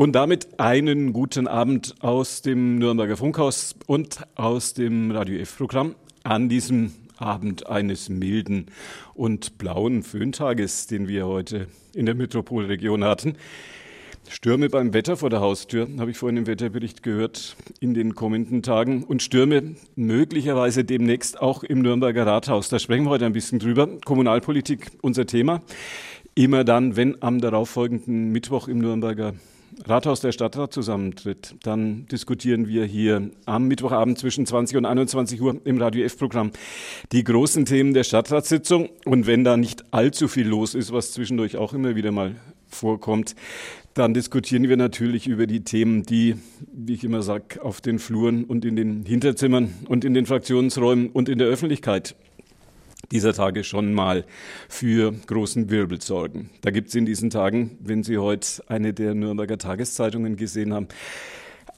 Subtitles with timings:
[0.00, 6.48] Und damit einen guten Abend aus dem Nürnberger Funkhaus und aus dem Radio F-Programm an
[6.48, 8.68] diesem Abend eines milden
[9.12, 13.34] und blauen Föhntages, den wir heute in der Metropolregion hatten.
[14.26, 18.62] Stürme beim Wetter vor der Haustür, habe ich vorhin im Wetterbericht gehört, in den kommenden
[18.62, 19.04] Tagen.
[19.04, 22.70] Und Stürme möglicherweise demnächst auch im Nürnberger Rathaus.
[22.70, 23.86] Da sprechen wir heute ein bisschen drüber.
[24.06, 25.60] Kommunalpolitik, unser Thema.
[26.34, 29.34] Immer dann, wenn am darauffolgenden Mittwoch im Nürnberger
[29.86, 35.60] Rathaus der Stadtrat zusammentritt, dann diskutieren wir hier am Mittwochabend zwischen 20 und 21 Uhr
[35.64, 36.50] im Radio F-Programm
[37.12, 38.90] die großen Themen der Stadtratssitzung.
[39.04, 43.34] Und wenn da nicht allzu viel los ist, was zwischendurch auch immer wieder mal vorkommt,
[43.94, 46.36] dann diskutieren wir natürlich über die Themen, die,
[46.72, 51.08] wie ich immer sage, auf den Fluren und in den Hinterzimmern und in den Fraktionsräumen
[51.08, 52.14] und in der Öffentlichkeit
[53.10, 54.24] dieser Tage schon mal
[54.68, 56.50] für großen Wirbel sorgen.
[56.60, 60.88] Da gibt es in diesen Tagen, wenn Sie heute eine der Nürnberger Tageszeitungen gesehen haben,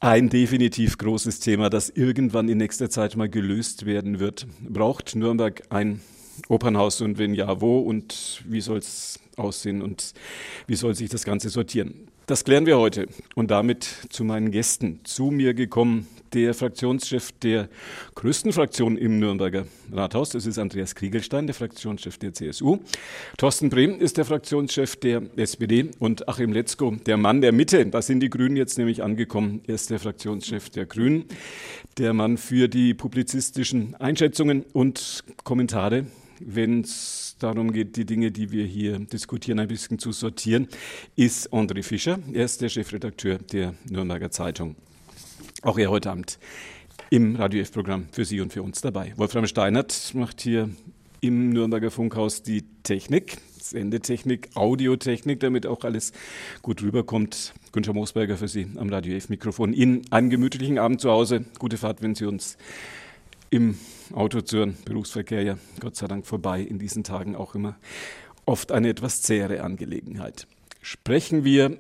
[0.01, 4.47] ein definitiv großes Thema, das irgendwann in nächster Zeit mal gelöst werden wird.
[4.69, 6.01] Braucht Nürnberg ein
[6.49, 10.13] Opernhaus und wenn ja, wo und wie soll es aussehen und
[10.67, 12.09] wie soll sich das Ganze sortieren?
[12.27, 15.01] Das klären wir heute und damit zu meinen Gästen.
[15.05, 17.69] Zu mir gekommen der Fraktionschef der
[18.15, 20.31] größten Fraktion im Nürnberger Rathaus.
[20.31, 22.79] Das ist Andreas Kriegelstein, der Fraktionschef der CSU.
[23.39, 27.85] Thorsten Brehm ist der Fraktionschef der SPD und Achim Letzko, der Mann der Mitte.
[27.87, 29.61] Da sind die Grünen jetzt nämlich angekommen.
[29.67, 31.25] Er ist der Fraktionschef der Grünen,
[31.99, 36.07] der Mann für die publizistischen Einschätzungen und Kommentare
[36.45, 40.69] wenn es darum geht, die Dinge, die wir hier diskutieren, ein bisschen zu sortieren,
[41.17, 42.19] ist André Fischer.
[42.33, 44.77] Er ist der Chefredakteur der Nürnberger Zeitung.
[45.63, 46.41] Auch er heute Abend
[47.09, 49.13] im Radio F-Programm für Sie und für uns dabei.
[49.15, 50.69] Wolfram Steinert macht hier
[51.21, 56.11] im Nürnberger Funkhaus die Technik, Sendetechnik, Audiotechnik, damit auch alles
[56.63, 57.55] gut rüberkommt.
[57.71, 59.73] Günther Moosberger für Sie am Radio F-Mikrofon.
[59.73, 61.45] Ihnen einen gemütlichen Abend zu Hause.
[61.61, 62.57] Gute Fahrt, wenn Sie uns
[63.51, 63.79] im
[64.13, 64.77] Auto zuhören.
[64.85, 67.77] Berufsverkehr ja Gott sei Dank vorbei in diesen Tagen auch immer
[68.47, 70.49] oft eine etwas zähere Angelegenheit.
[70.81, 71.79] Sprechen wir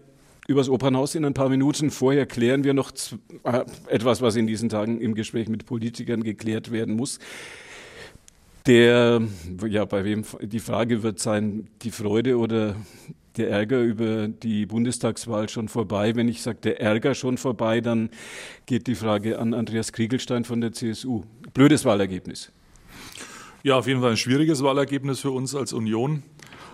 [0.53, 1.91] übers Opernhaus in ein paar Minuten.
[1.91, 2.93] Vorher klären wir noch
[3.45, 7.19] äh, etwas, was in diesen Tagen im Gespräch mit Politikern geklärt werden muss.
[8.67, 9.21] Der,
[9.69, 12.77] ja, bei wem die Frage wird sein, die Freude oder
[13.37, 16.15] der Ärger über die Bundestagswahl schon vorbei.
[16.15, 18.11] Wenn ich sage, der Ärger schon vorbei, dann
[18.67, 21.23] geht die Frage an Andreas Kriegelstein von der CSU.
[21.55, 22.53] Blödes Wahlergebnis.
[23.65, 26.23] Ja, auf jeden Fall ein schwieriges Wahlergebnis für uns als Union.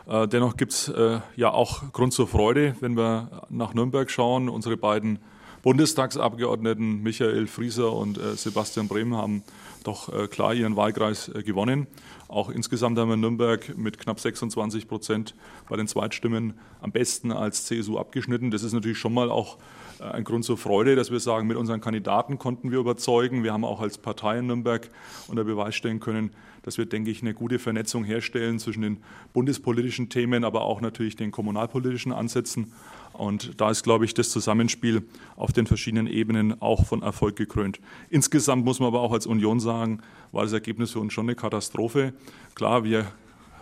[0.08, 4.48] Äh, dennoch gibt es äh, ja auch Grund zur Freude, wenn wir nach Nürnberg schauen.
[4.48, 5.18] Unsere beiden
[5.62, 9.42] Bundestagsabgeordneten Michael Frieser und äh, Sebastian Brehm haben
[9.84, 11.86] doch klar ihren Wahlkreis gewonnen.
[12.26, 15.34] Auch insgesamt haben wir Nürnberg mit knapp 26 Prozent
[15.68, 18.50] bei den Zweitstimmen am besten als CSU abgeschnitten.
[18.50, 19.56] Das ist natürlich schon mal auch
[20.00, 23.42] ein Grund zur Freude, dass wir sagen, mit unseren Kandidaten konnten wir überzeugen.
[23.42, 24.88] Wir haben auch als Partei in Nürnberg
[25.28, 26.30] unter Beweis stellen können,
[26.62, 28.98] dass wir, denke ich, eine gute Vernetzung herstellen zwischen den
[29.32, 32.72] bundespolitischen Themen, aber auch natürlich den kommunalpolitischen Ansätzen.
[33.12, 35.02] Und da ist, glaube ich, das Zusammenspiel
[35.36, 37.80] auf den verschiedenen Ebenen auch von Erfolg gekrönt.
[38.10, 40.00] Insgesamt muss man aber auch als Union sagen,
[40.30, 42.12] war das Ergebnis für uns schon eine Katastrophe.
[42.54, 43.06] Klar, wir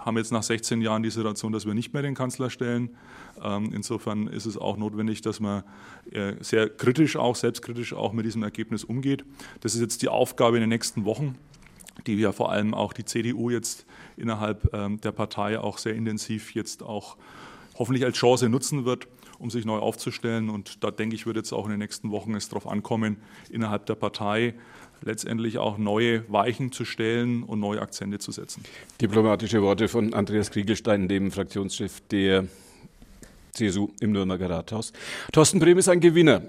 [0.06, 2.96] haben jetzt nach 16 Jahren die Situation, dass wir nicht mehr den Kanzler stellen.
[3.42, 5.64] Ähm, insofern ist es auch notwendig, dass man
[6.12, 9.24] äh, sehr kritisch auch, selbstkritisch auch mit diesem Ergebnis umgeht.
[9.60, 11.36] Das ist jetzt die Aufgabe in den nächsten Wochen
[12.06, 13.86] die ja vor allem auch die CDU jetzt
[14.18, 17.16] innerhalb ähm, der Partei auch sehr intensiv jetzt auch
[17.78, 19.08] hoffentlich als Chance nutzen wird,
[19.38, 20.50] um sich neu aufzustellen.
[20.50, 23.16] Und da denke ich, wird jetzt auch in den nächsten Wochen es darauf ankommen,
[23.50, 24.54] innerhalb der Partei
[25.02, 28.62] letztendlich auch neue Weichen zu stellen und neue Akzente zu setzen.
[29.00, 32.46] Diplomatische Worte von Andreas Kriegelstein, dem Fraktionschef der
[33.52, 34.92] CSU im Nürnberger Rathaus.
[35.32, 36.42] Thorsten Brehm ist ein Gewinner.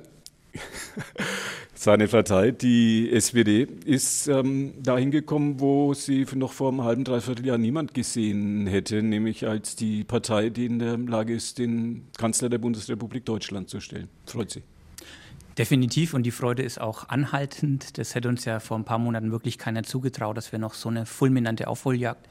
[1.74, 7.46] Seine Partei, die SPD, ist ähm, dahin gekommen, wo sie noch vor einem halben, dreiviertel
[7.46, 12.50] Jahr niemand gesehen hätte, nämlich als die Partei, die in der Lage ist, den Kanzler
[12.50, 14.10] der Bundesrepublik Deutschland zu stellen.
[14.26, 14.64] Freut Sie?
[15.58, 17.98] Definitiv und die Freude ist auch anhaltend.
[17.98, 20.90] Das hätte uns ja vor ein paar Monaten wirklich keiner zugetraut, dass wir noch so
[20.90, 22.28] eine fulminante Aufholjagd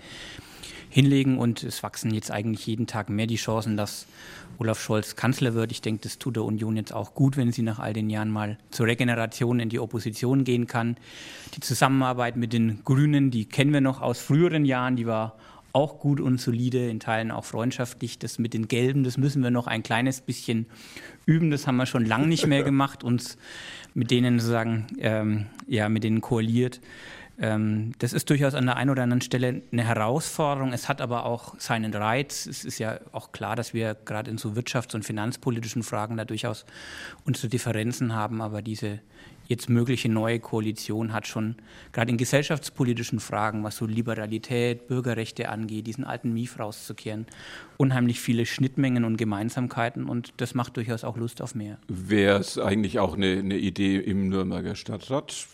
[0.88, 4.06] hinlegen und es wachsen jetzt eigentlich jeden Tag mehr die Chancen, dass
[4.58, 5.72] Olaf Scholz Kanzler wird.
[5.72, 8.30] Ich denke, das tut der Union jetzt auch gut, wenn sie nach all den Jahren
[8.30, 10.96] mal zur Regeneration in die Opposition gehen kann.
[11.54, 15.36] Die Zusammenarbeit mit den Grünen, die kennen wir noch aus früheren Jahren, die war
[15.76, 18.18] auch gut und solide, in Teilen auch freundschaftlich.
[18.18, 20.64] Das mit den Gelben, das müssen wir noch ein kleines bisschen
[21.26, 21.50] üben.
[21.50, 23.36] Das haben wir schon lange nicht mehr gemacht, uns
[23.92, 26.80] mit denen sozusagen, ähm, ja, mit denen koaliert
[27.38, 30.72] Ähm, das ist durchaus an der einen oder anderen Stelle eine Herausforderung.
[30.72, 32.46] Es hat aber auch seinen Reiz.
[32.46, 36.24] Es ist ja auch klar, dass wir gerade in so wirtschafts- und finanzpolitischen Fragen da
[36.24, 36.64] durchaus
[37.26, 38.40] unsere Differenzen haben.
[38.40, 39.00] Aber diese
[39.48, 41.56] jetzt mögliche neue Koalition hat schon
[41.92, 47.26] gerade in gesellschaftspolitischen Fragen, was so Liberalität, Bürgerrechte angeht, diesen alten Mief rauszukehren,
[47.76, 51.78] unheimlich viele Schnittmengen und Gemeinsamkeiten und das macht durchaus auch Lust auf mehr.
[51.88, 55.46] Wäre es eigentlich auch eine, eine Idee im Nürnberger Stadtrat,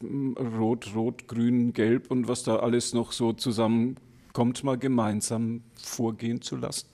[0.59, 6.57] Rot, Rot, Grün, Gelb und was da alles noch so zusammenkommt, mal gemeinsam vorgehen zu
[6.57, 6.87] lassen?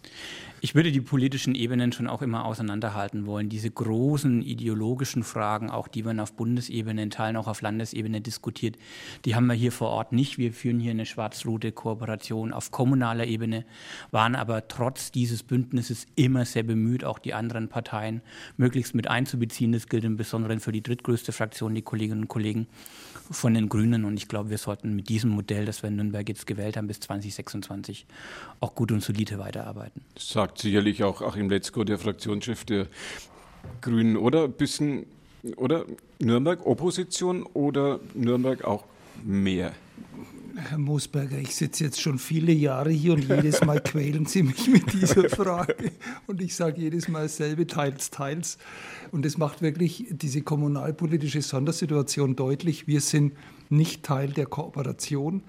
[0.61, 3.49] Ich würde die politischen Ebenen schon auch immer auseinanderhalten wollen.
[3.49, 8.77] Diese großen ideologischen Fragen, auch die man auf Bundesebene, in Teilen auch auf Landesebene diskutiert,
[9.25, 10.39] die haben wir hier vor Ort nicht.
[10.39, 13.65] Wir führen hier eine schwarz-rote Kooperation auf kommunaler Ebene,
[14.11, 18.21] waren aber trotz dieses Bündnisses immer sehr bemüht, auch die anderen Parteien
[18.57, 19.73] möglichst mit einzubeziehen.
[19.73, 22.67] Das gilt im Besonderen für die drittgrößte Fraktion, die Kolleginnen und Kollegen
[23.31, 24.05] von den Grünen.
[24.05, 26.87] Und ich glaube, wir sollten mit diesem Modell, das wir in Nürnberg jetzt gewählt haben,
[26.87, 28.07] bis 2026
[28.61, 30.03] auch gut und solide weiterarbeiten.
[30.17, 32.87] Sagt sagt sicherlich auch Achim Letzko, der Fraktionschef der
[33.83, 34.49] Grünen, oder?
[34.49, 35.05] Bisschen,
[35.57, 35.85] oder
[36.21, 38.85] Nürnberg Opposition oder Nürnberg auch
[39.23, 39.73] mehr?
[40.61, 44.67] Herr Moosberger, ich sitze jetzt schon viele Jahre hier und jedes Mal quälen Sie mich
[44.69, 45.93] mit dieser Frage.
[46.27, 48.59] Und ich sage jedes Mal dasselbe, teils, teils.
[49.13, 52.89] Und es macht wirklich diese kommunalpolitische Sondersituation deutlich.
[52.89, 53.35] Wir sind
[53.71, 55.43] nicht Teil der Kooperation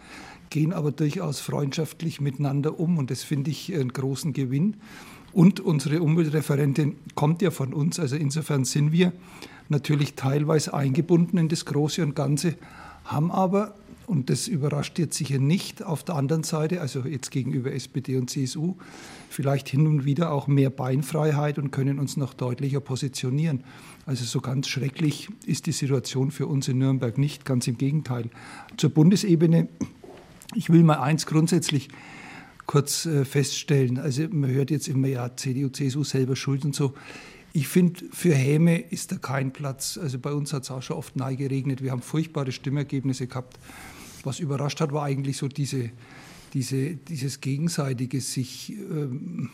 [0.50, 4.78] gehen aber durchaus freundschaftlich miteinander um und das finde ich einen großen Gewinn.
[5.32, 9.14] Und unsere Umweltreferentin kommt ja von uns, also insofern sind wir
[9.70, 12.56] natürlich teilweise eingebunden in das Große und Ganze,
[13.06, 13.76] haben aber,
[14.10, 18.30] und das überrascht jetzt sicher nicht, auf der anderen Seite, also jetzt gegenüber SPD und
[18.30, 18.76] CSU,
[19.30, 23.64] vielleicht hin und wieder auch mehr Beinfreiheit und können uns noch deutlicher positionieren.
[24.06, 28.30] Also so ganz schrecklich ist die Situation für uns in Nürnberg nicht, ganz im Gegenteil.
[28.78, 29.68] Zur Bundesebene
[30.56, 31.90] ich will mal eins grundsätzlich
[32.66, 34.00] kurz äh, feststellen.
[34.00, 36.94] Also man hört jetzt immer, ja, CDU, CSU selber schuld und so.
[37.52, 39.98] Ich finde, für Häme ist da kein Platz.
[40.02, 41.82] Also bei uns hat es auch schon oft nahe geregnet.
[41.82, 43.60] Wir haben furchtbare Stimmergebnisse gehabt.
[44.26, 45.92] Was überrascht hat, war eigentlich so diese,
[46.54, 49.50] diese, dieses gegenseitige sich ähm,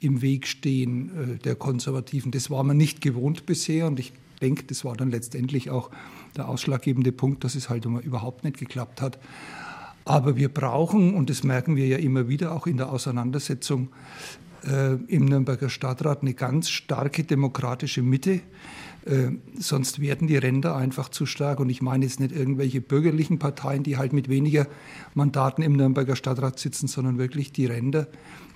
[0.00, 2.30] im Weg stehen äh, der Konservativen.
[2.30, 5.90] Das war man nicht gewohnt bisher und ich denke, das war dann letztendlich auch
[6.36, 9.18] der ausschlaggebende Punkt, dass es halt überhaupt nicht geklappt hat.
[10.04, 13.88] Aber wir brauchen, und das merken wir ja immer wieder auch in der Auseinandersetzung
[14.64, 18.40] äh, im Nürnberger Stadtrat, eine ganz starke demokratische Mitte.
[19.06, 21.60] Äh, sonst werden die Ränder einfach zu stark.
[21.60, 24.66] Und ich meine jetzt nicht irgendwelche bürgerlichen Parteien, die halt mit weniger
[25.14, 28.08] Mandaten im Nürnberger Stadtrat sitzen, sondern wirklich die Ränder,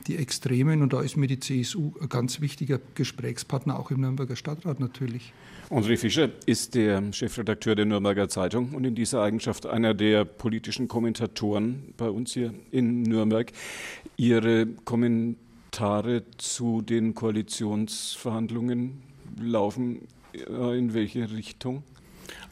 [0.08, 0.82] die Extremen.
[0.82, 5.32] Und da ist mir die CSU ein ganz wichtiger Gesprächspartner, auch im Nürnberger Stadtrat natürlich.
[5.70, 10.88] André Fischer ist der Chefredakteur der Nürnberger Zeitung und in dieser Eigenschaft einer der politischen
[10.88, 13.52] Kommentatoren bei uns hier in Nürnberg.
[14.17, 19.00] Ihre Kommentare zu den Koalitionsverhandlungen
[19.41, 21.82] laufen in welche Richtung?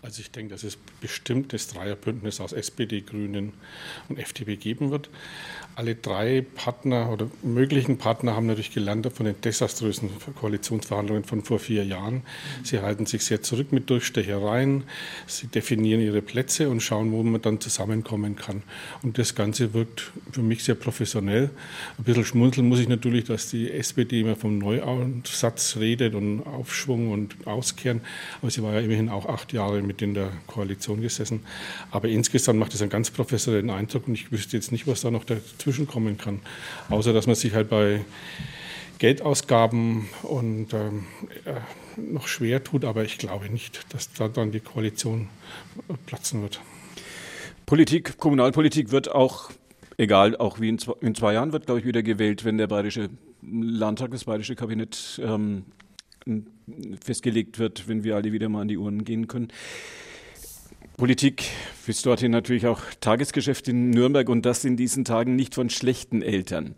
[0.03, 3.53] Also ich denke, dass es bestimmt das Dreierbündnis aus SPD, Grünen
[4.09, 5.11] und FDP geben wird.
[5.75, 10.11] Alle drei Partner oder möglichen Partner haben natürlich gelernt von den desaströsen
[10.41, 12.23] Koalitionsverhandlungen von vor vier Jahren.
[12.65, 14.85] Sie halten sich sehr zurück mit Durchstechereien.
[15.27, 18.63] Sie definieren ihre Plätze und schauen, wo man dann zusammenkommen kann.
[19.03, 21.51] Und das Ganze wirkt für mich sehr professionell.
[21.97, 27.11] Ein bisschen schmunzeln muss ich natürlich, dass die SPD immer vom Neuansatz redet und Aufschwung
[27.11, 28.01] und Auskehren.
[28.43, 31.41] Aber sie war ja immerhin auch acht Jahre mit in der Koalition gesessen.
[31.91, 35.11] Aber insgesamt macht es einen ganz professionellen Eindruck und ich wüsste jetzt nicht, was da
[35.11, 36.41] noch dazwischen kommen kann.
[36.89, 38.05] Außer dass man sich halt bei
[38.99, 41.07] Geldausgaben und ähm,
[41.45, 45.29] äh, noch schwer tut, aber ich glaube nicht, dass da dann die Koalition
[46.07, 46.61] platzen wird.
[47.67, 49.51] Politik, Kommunalpolitik wird auch,
[49.99, 52.67] egal, auch wie in zwei, in zwei Jahren wird, glaube ich, wieder gewählt, wenn der
[52.67, 53.11] Bayerische
[53.43, 55.65] Landtag, das Bayerische Kabinett ähm,
[57.05, 59.49] festgelegt wird, wenn wir alle wieder mal an die Uhren gehen können.
[60.97, 61.45] Politik
[61.87, 66.23] bis dorthin natürlich auch Tagesgeschäft in Nürnberg und das in diesen Tagen nicht von schlechten
[66.23, 66.75] Eltern.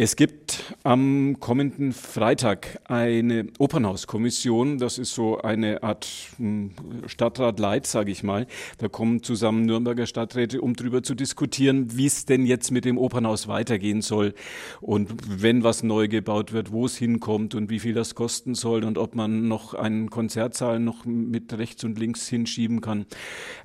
[0.00, 4.78] Es gibt am kommenden Freitag eine Opernhauskommission.
[4.78, 6.70] Das ist so eine Art hm,
[7.08, 8.46] Stadtrat Light, sage ich mal.
[8.78, 12.96] Da kommen zusammen Nürnberger Stadträte, um darüber zu diskutieren, wie es denn jetzt mit dem
[12.96, 14.34] Opernhaus weitergehen soll
[14.80, 18.84] und wenn was neu gebaut wird, wo es hinkommt und wie viel das kosten soll
[18.84, 23.06] und ob man noch einen Konzertsaal noch mit rechts und links hinschieben kann.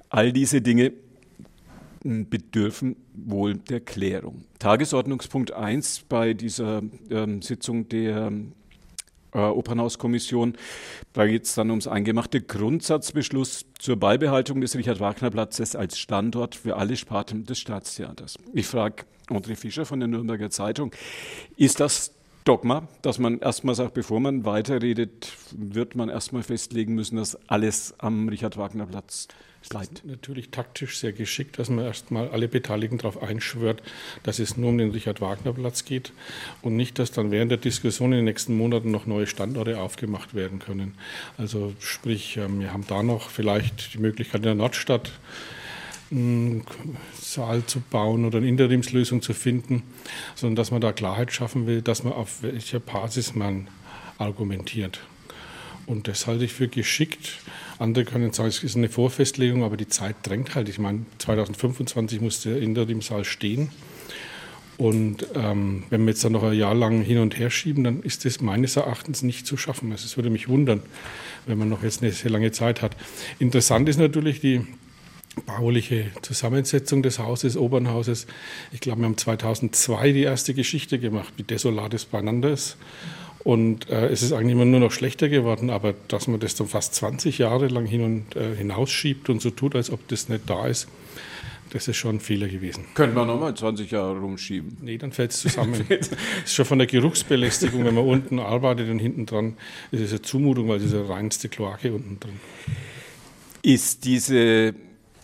[0.10, 0.94] All diese Dinge
[2.04, 4.44] bedürfen wohl der Klärung.
[4.60, 8.32] Tagesordnungspunkt 1 bei dieser ähm, Sitzung der
[9.34, 10.56] äh, Opernhauskommission.
[11.14, 16.96] Da geht es dann ums eingemachte Grundsatzbeschluss zur Beibehaltung des Richard-Wagner-Platzes als Standort für alle
[16.96, 18.38] Sparten des Staatstheaters.
[18.54, 20.92] Ich frage André Fischer von der Nürnberger Zeitung,
[21.56, 27.16] ist das Dogma, dass man erstmal sagt, bevor man weiterredet, wird man erstmal festlegen müssen,
[27.16, 29.30] dass alles am Richard-Wagner-Platz
[29.70, 30.06] bleibt.
[30.06, 33.82] natürlich taktisch sehr geschickt, dass man erstmal alle Beteiligten darauf einschwört,
[34.24, 36.14] dass es nur um den Richard-Wagner-Platz geht
[36.62, 40.34] und nicht, dass dann während der Diskussion in den nächsten Monaten noch neue Standorte aufgemacht
[40.34, 40.96] werden können.
[41.38, 45.12] Also sprich, ähm, wir haben da noch vielleicht die Möglichkeit in der Nordstadt
[46.12, 46.64] einen
[47.20, 49.84] Saal zu bauen oder eine Interimslösung zu finden,
[50.36, 53.68] sondern dass man da Klarheit schaffen will, dass man auf welcher Basis man
[54.18, 55.00] argumentiert.
[55.86, 57.40] Und das halte ich für geschickt.
[57.80, 60.70] Andere können sagen, es ist eine Vorfestlegung, aber die Zeit drängt halt.
[60.70, 63.70] Ich meine, 2025 muss der Interimsaal stehen.
[64.78, 68.02] Und ähm, wenn wir jetzt dann noch ein Jahr lang hin und her schieben, dann
[68.02, 69.92] ist das meines Erachtens nicht zu schaffen.
[69.92, 70.82] Also es würde mich wundern,
[71.46, 72.96] wenn man noch jetzt eine sehr lange Zeit hat.
[73.40, 74.66] Interessant ist natürlich die
[75.46, 78.28] bauliche Zusammensetzung des Hauses, Opernhauses.
[78.72, 82.78] Ich glaube, wir haben 2002 die erste Geschichte gemacht, wie desolat es beieinander ist.
[83.44, 86.68] Und äh, es ist eigentlich immer nur noch schlechter geworden, aber dass man das dann
[86.68, 90.50] fast 20 Jahre lang hin und äh, hinausschiebt und so tut, als ob das nicht
[90.50, 90.88] da ist,
[91.72, 92.86] das ist schon ein Fehler gewesen.
[92.94, 94.78] Könnte man nochmal 20 Jahre rumschieben?
[94.82, 95.84] Nee, dann fällt es zusammen.
[95.90, 96.12] das
[96.46, 99.58] ist schon von der Geruchsbelästigung, wenn man unten arbeitet und hinten dran,
[99.92, 102.40] ist es eine Zumutung, weil es ist eine reinste Kloake unten drin.
[103.62, 104.74] Ist diese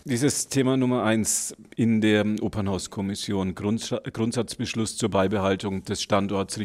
[0.04, 6.58] dieses Thema Nummer eins in der Opernhauskommission, Grundsatzbeschluss zur Beibehaltung des Standorts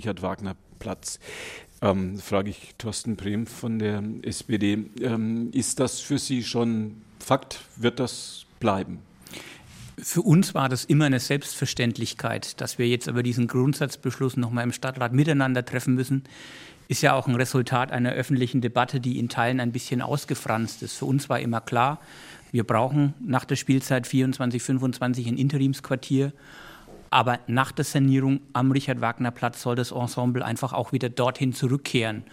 [0.75, 1.20] Richard-Wagner-Platz.
[1.82, 4.86] Ähm, frage ich Thorsten Brehm von der SPD.
[5.01, 7.62] Ähm, ist das für Sie schon Fakt?
[7.75, 9.00] Wird das bleiben?
[9.98, 14.74] Für uns war das immer eine Selbstverständlichkeit, dass wir jetzt aber diesen Grundsatzbeschluss nochmal im
[14.74, 16.24] Stadtrat miteinander treffen müssen.
[16.88, 20.98] Ist ja auch ein Resultat einer öffentlichen Debatte, die in Teilen ein bisschen ausgefranst ist.
[20.98, 22.00] Für uns war immer klar,
[22.51, 26.32] wir brauchen nach der Spielzeit 24, 25 ein Interimsquartier.
[27.10, 32.24] Aber nach der Sanierung am Richard-Wagner-Platz soll das Ensemble einfach auch wieder dorthin zurückkehren.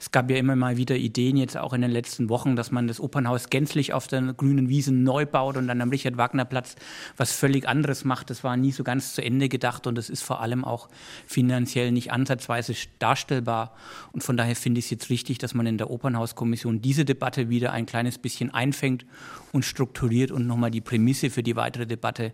[0.00, 2.88] Es gab ja immer mal wieder Ideen, jetzt auch in den letzten Wochen, dass man
[2.88, 6.76] das Opernhaus gänzlich auf der grünen Wiese neu baut und dann am Richard-Wagner-Platz
[7.16, 8.30] was völlig anderes macht.
[8.30, 10.88] Das war nie so ganz zu Ende gedacht und das ist vor allem auch
[11.26, 13.76] finanziell nicht ansatzweise darstellbar.
[14.12, 17.48] Und von daher finde ich es jetzt richtig, dass man in der Opernhauskommission diese Debatte
[17.48, 19.06] wieder ein kleines bisschen einfängt
[19.52, 22.32] und strukturiert und nochmal die Prämisse für die weitere Debatte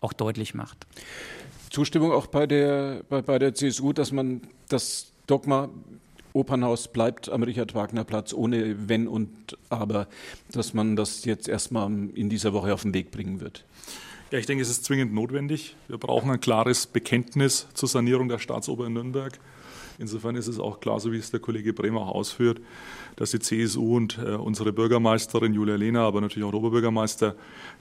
[0.00, 0.86] auch deutlich macht.
[1.70, 5.68] Zustimmung auch bei der, bei, bei der CSU, dass man das Dogma
[6.32, 9.30] Opernhaus bleibt am Richard-Wagner-Platz ohne Wenn und
[9.68, 10.08] Aber,
[10.52, 13.64] dass man das jetzt erstmal in dieser Woche auf den Weg bringen wird?
[14.30, 15.74] Ja, ich denke, es ist zwingend notwendig.
[15.88, 19.36] Wir brauchen ein klares Bekenntnis zur Sanierung der Staatsoper in Nürnberg.
[19.98, 22.60] Insofern ist es auch klar, so wie es der Kollege Bremer auch ausführt,
[23.16, 27.34] dass die CSU und äh, unsere Bürgermeisterin Julia Lehner, aber natürlich auch der Oberbürgermeister,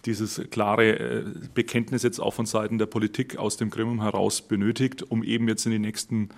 [0.05, 5.03] dieses klare äh, Bekenntnis jetzt auch von Seiten der Politik aus dem Gremium heraus benötigt,
[5.03, 6.29] um eben jetzt in die nächsten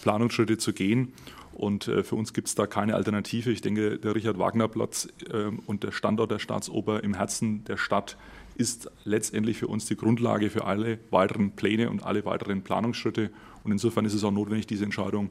[0.00, 1.12] Planungsschritte zu gehen.
[1.52, 3.50] Und äh, für uns gibt es da keine Alternative.
[3.50, 8.16] Ich denke, der Richard-Wagner-Platz äh, und der Standort der Staatsoper im Herzen der Stadt
[8.60, 13.30] ist letztendlich für uns die Grundlage für alle weiteren Pläne und alle weiteren Planungsschritte.
[13.64, 15.30] Und insofern ist es auch notwendig, diese Entscheidung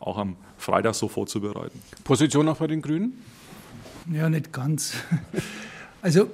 [0.00, 1.80] auch am Freitag so vorzubereiten.
[2.02, 3.14] Position auch bei den Grünen?
[4.12, 4.94] Ja, nicht ganz.
[6.02, 6.28] Also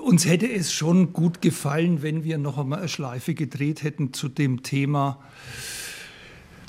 [0.00, 4.28] uns hätte es schon gut gefallen, wenn wir noch einmal eine Schleife gedreht hätten zu
[4.28, 5.20] dem Thema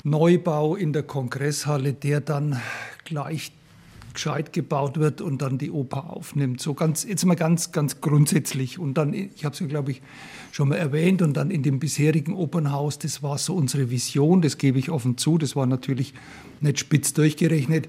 [0.04, 2.60] Neubau in der Kongresshalle, der dann
[3.04, 3.52] gleich
[4.14, 6.60] gescheit gebaut wird und dann die Oper aufnimmt.
[6.60, 8.78] So ganz, jetzt mal ganz, ganz grundsätzlich.
[8.78, 10.02] Und dann, ich habe es ja, glaube ich,
[10.52, 14.58] schon mal erwähnt, und dann in dem bisherigen Opernhaus, das war so unsere Vision, das
[14.58, 16.14] gebe ich offen zu, das war natürlich
[16.60, 17.88] nicht spitz durchgerechnet,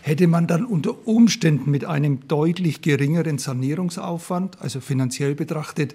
[0.00, 5.94] hätte man dann unter Umständen mit einem deutlich geringeren Sanierungsaufwand, also finanziell betrachtet,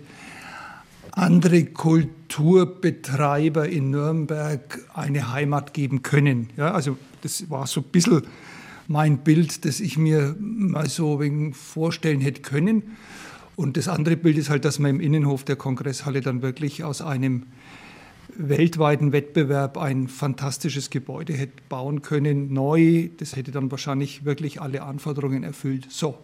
[1.11, 6.49] andere Kulturbetreiber in Nürnberg eine Heimat geben können.
[6.57, 8.23] Ja, also das war so ein bisschen
[8.87, 12.83] mein Bild, das ich mir mal so wegen vorstellen hätte können.
[13.55, 17.01] Und das andere Bild ist halt, dass man im Innenhof der Kongresshalle dann wirklich aus
[17.01, 17.43] einem
[18.35, 23.09] weltweiten Wettbewerb ein fantastisches Gebäude hätte bauen können, neu.
[23.17, 25.87] Das hätte dann wahrscheinlich wirklich alle Anforderungen erfüllt.
[25.89, 26.17] So,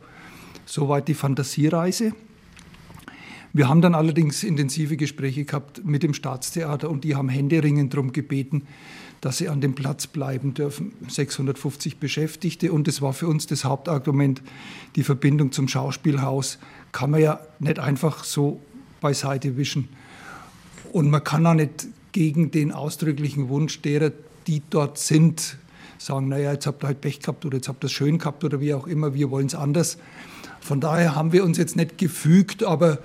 [0.66, 2.14] soweit die Fantasiereise.
[3.52, 8.12] Wir haben dann allerdings intensive Gespräche gehabt mit dem Staatstheater und die haben händeringend darum
[8.12, 8.64] gebeten,
[9.22, 10.94] dass sie an dem Platz bleiben dürfen.
[11.08, 14.42] 650 Beschäftigte und es war für uns das Hauptargument,
[14.96, 16.60] die Verbindung zum Schauspielhaus
[16.92, 18.62] kann man ja nicht einfach so
[19.02, 19.90] beiseite wischen.
[20.92, 24.12] Und man kann auch nicht gegen den ausdrücklichen Wunsch derer,
[24.48, 25.58] die dort sind,
[25.98, 28.44] sagen, naja, jetzt habt ihr halt Pech gehabt oder jetzt habt ihr es schön gehabt
[28.44, 29.98] oder wie auch immer, wir wollen es anders.
[30.62, 33.00] Von daher haben wir uns jetzt nicht gefügt, aber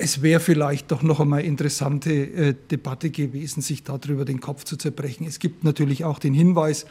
[0.00, 4.76] es wäre vielleicht doch noch einmal interessante äh, Debatte gewesen, sich darüber den Kopf zu
[4.76, 5.26] zerbrechen.
[5.26, 6.86] Es gibt natürlich auch den Hinweis,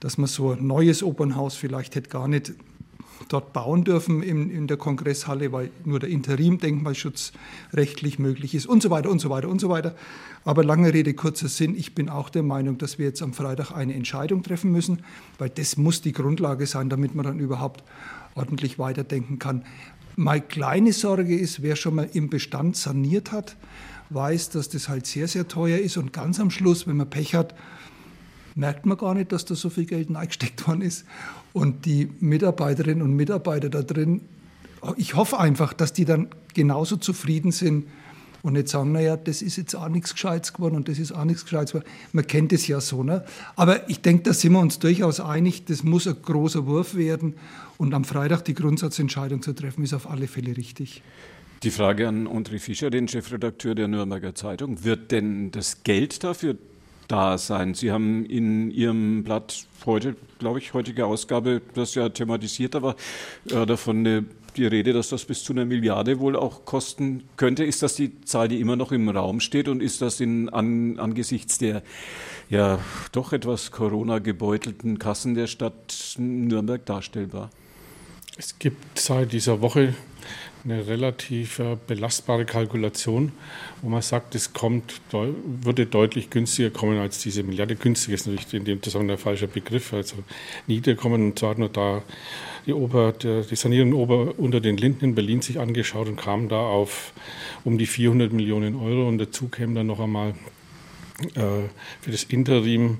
[0.00, 2.52] dass man so ein neues Opernhaus vielleicht hätte gar nicht
[3.28, 7.32] dort bauen dürfen in, in der Kongresshalle, weil nur der Interim-Denkmalschutz
[7.72, 9.94] rechtlich möglich ist und so weiter und so weiter und so weiter.
[10.44, 13.72] Aber lange Rede, kurzer Sinn, ich bin auch der Meinung, dass wir jetzt am Freitag
[13.72, 15.02] eine Entscheidung treffen müssen,
[15.38, 17.82] weil das muss die Grundlage sein, damit man dann überhaupt
[18.34, 19.64] ordentlich weiterdenken kann.
[20.16, 23.56] Meine kleine Sorge ist, wer schon mal im Bestand saniert hat,
[24.10, 27.34] weiß, dass das halt sehr, sehr teuer ist und ganz am Schluss, wenn man Pech
[27.34, 27.54] hat,
[28.54, 31.04] merkt man gar nicht, dass da so viel Geld eingesteckt worden ist.
[31.52, 34.20] Und die Mitarbeiterinnen und Mitarbeiter da drin,
[34.96, 37.86] ich hoffe einfach, dass die dann genauso zufrieden sind
[38.44, 41.24] und nicht sagen, naja, das ist jetzt auch nichts Gescheites geworden und das ist auch
[41.24, 41.88] nichts Gescheites geworden.
[42.12, 43.02] Man kennt es ja so.
[43.02, 43.24] Ne?
[43.56, 47.34] Aber ich denke, da sind wir uns durchaus einig, das muss ein großer Wurf werden.
[47.78, 51.02] Und am Freitag die Grundsatzentscheidung zu treffen, ist auf alle Fälle richtig.
[51.62, 54.84] Die Frage an André Fischer, den Chefredakteur der Nürnberger Zeitung.
[54.84, 56.56] Wird denn das Geld dafür
[57.08, 57.72] da sein.
[57.72, 62.96] Sie haben in Ihrem Blatt heute, glaube ich, heutige Ausgabe, das ja thematisiert, aber
[63.50, 64.24] äh, davon eine,
[64.56, 67.64] die Rede, dass das bis zu einer Milliarde wohl auch kosten könnte.
[67.64, 70.98] Ist das die Zahl, die immer noch im Raum steht und ist das in, an,
[70.98, 71.82] angesichts der
[72.48, 72.78] ja
[73.12, 77.50] doch etwas Corona-gebeutelten Kassen der Stadt Nürnberg darstellbar?
[78.36, 79.94] Es gibt seit dieser Woche
[80.64, 83.32] eine relativ äh, belastbare Kalkulation,
[83.82, 87.76] wo man sagt, es kommt, würde deutlich günstiger kommen als diese Milliarde.
[87.76, 90.16] Günstig ist natürlich in dem Zusammenhang der falsche Begriff, also
[90.66, 91.22] niedriger kommen.
[91.22, 92.02] Und zwar nur da
[92.66, 96.60] die, Ober, die Sanierung Ober unter den Linden in Berlin sich angeschaut und kam da
[96.60, 97.12] auf
[97.64, 99.06] um die 400 Millionen Euro.
[99.06, 100.34] Und dazu kämen dann noch einmal
[101.34, 101.68] äh,
[102.00, 102.98] für das Interim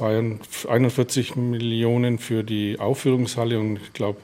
[0.00, 4.18] 41 Millionen für die Aufführungshalle und ich glaube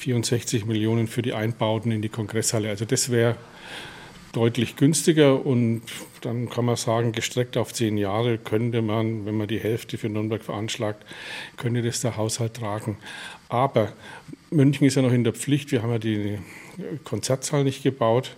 [0.00, 2.70] 64 Millionen für die Einbauten in die Kongresshalle.
[2.70, 3.36] Also das wäre
[4.32, 5.82] deutlich günstiger und
[6.22, 10.08] dann kann man sagen, gestreckt auf zehn Jahre könnte man, wenn man die Hälfte für
[10.08, 11.04] Nürnberg veranschlagt,
[11.56, 12.96] könnte das der Haushalt tragen.
[13.48, 13.92] Aber
[14.50, 15.70] München ist ja noch in der Pflicht.
[15.70, 16.38] Wir haben ja die
[17.04, 18.36] Konzertsaal nicht gebaut,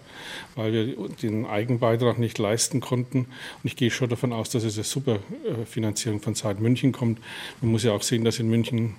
[0.55, 3.19] weil wir den Eigenbeitrag nicht leisten konnten.
[3.19, 3.29] Und
[3.65, 7.19] ich gehe schon davon aus, dass es eine super äh, Finanzierung von Seiten München kommt.
[7.61, 8.95] Man muss ja auch sehen, dass in München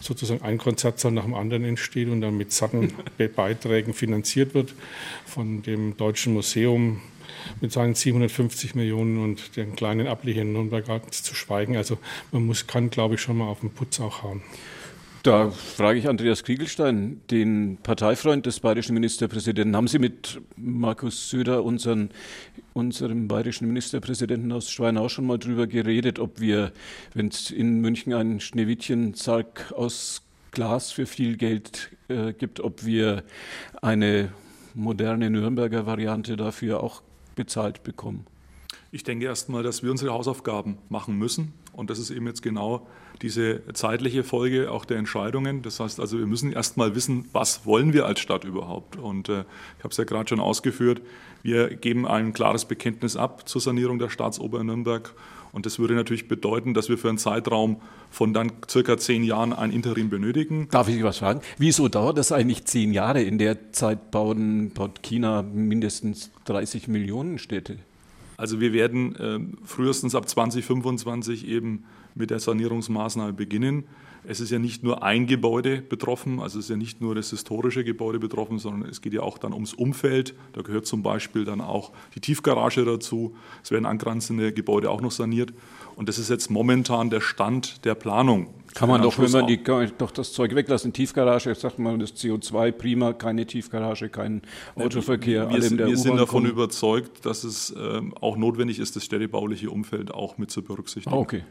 [0.00, 2.92] sozusagen ein Konzertsaal nach dem anderen entsteht und dann mit satten
[3.36, 4.74] Beiträgen finanziert wird
[5.24, 7.00] von dem Deutschen Museum
[7.60, 11.76] mit seinen 750 Millionen und den kleinen Ableger in Nürnberg zu schweigen.
[11.76, 11.98] Also
[12.32, 14.42] man muss, kann, glaube ich, schon mal auf den Putz auch hauen.
[15.26, 19.74] Da frage ich Andreas Kriegelstein, den Parteifreund des bayerischen Ministerpräsidenten.
[19.74, 22.10] Haben Sie mit Markus Söder, unseren,
[22.74, 26.70] unserem bayerischen Ministerpräsidenten aus Schweinau, schon mal darüber geredet, ob wir,
[27.12, 33.24] wenn es in München einen Schneewittchen-Sarg aus Glas für viel Geld äh, gibt, ob wir
[33.82, 34.30] eine
[34.74, 37.02] moderne Nürnberger Variante dafür auch
[37.34, 38.26] bezahlt bekommen?
[38.92, 41.52] Ich denke erstmal, dass wir unsere Hausaufgaben machen müssen.
[41.76, 42.86] Und das ist eben jetzt genau
[43.22, 45.62] diese zeitliche Folge auch der Entscheidungen.
[45.62, 48.96] Das heißt also, wir müssen erstmal wissen, was wollen wir als Stadt überhaupt.
[48.96, 49.44] Und äh,
[49.78, 51.00] ich habe es ja gerade schon ausgeführt,
[51.42, 55.14] wir geben ein klares Bekenntnis ab zur Sanierung der Staatsoper in Nürnberg.
[55.52, 59.52] Und das würde natürlich bedeuten, dass wir für einen Zeitraum von dann circa zehn Jahren
[59.52, 60.68] ein Interim benötigen.
[60.70, 61.40] Darf ich was fragen?
[61.56, 63.22] Wieso dauert das eigentlich zehn Jahre?
[63.22, 67.78] In der Zeit bauen, baut China mindestens 30 Millionen Städte.
[68.36, 73.84] Also wir werden äh, frühestens ab 2025 eben mit der Sanierungsmaßnahme beginnen.
[74.28, 77.30] Es ist ja nicht nur ein Gebäude betroffen, also es ist ja nicht nur das
[77.30, 80.34] historische Gebäude betroffen, sondern es geht ja auch dann ums Umfeld.
[80.52, 83.36] Da gehört zum Beispiel dann auch die Tiefgarage dazu.
[83.62, 85.52] Es werden angrenzende Gebäude auch noch saniert.
[85.96, 88.48] Und das ist jetzt momentan der Stand der Planung.
[88.74, 89.58] Kann man doch, wenn man die,
[89.96, 94.42] doch das Zeug weglassen, Tiefgarage, sagt man das CO2 prima, keine Tiefgarage, kein
[94.74, 95.48] Autoverkehr.
[95.48, 96.50] Wir, wir, wir sind davon kommen.
[96.50, 101.16] überzeugt, dass es ähm, auch notwendig ist, das städtebauliche Umfeld auch mit zu berücksichtigen.
[101.16, 101.44] Ah, okay.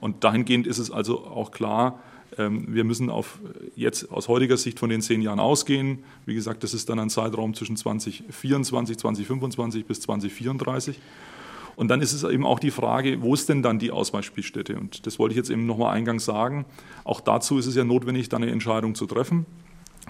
[0.00, 1.98] Und dahingehend ist es also auch klar,
[2.36, 3.40] ähm, wir müssen auf
[3.74, 6.04] jetzt aus heutiger Sicht von den zehn Jahren ausgehen.
[6.26, 11.00] Wie gesagt, das ist dann ein Zeitraum zwischen 2024, 2025 bis 2034.
[11.78, 14.76] Und dann ist es eben auch die Frage, wo ist denn dann die Ausweichspielstätte?
[14.76, 16.66] Und das wollte ich jetzt eben nochmal eingangs sagen.
[17.04, 19.46] Auch dazu ist es ja notwendig, dann eine Entscheidung zu treffen.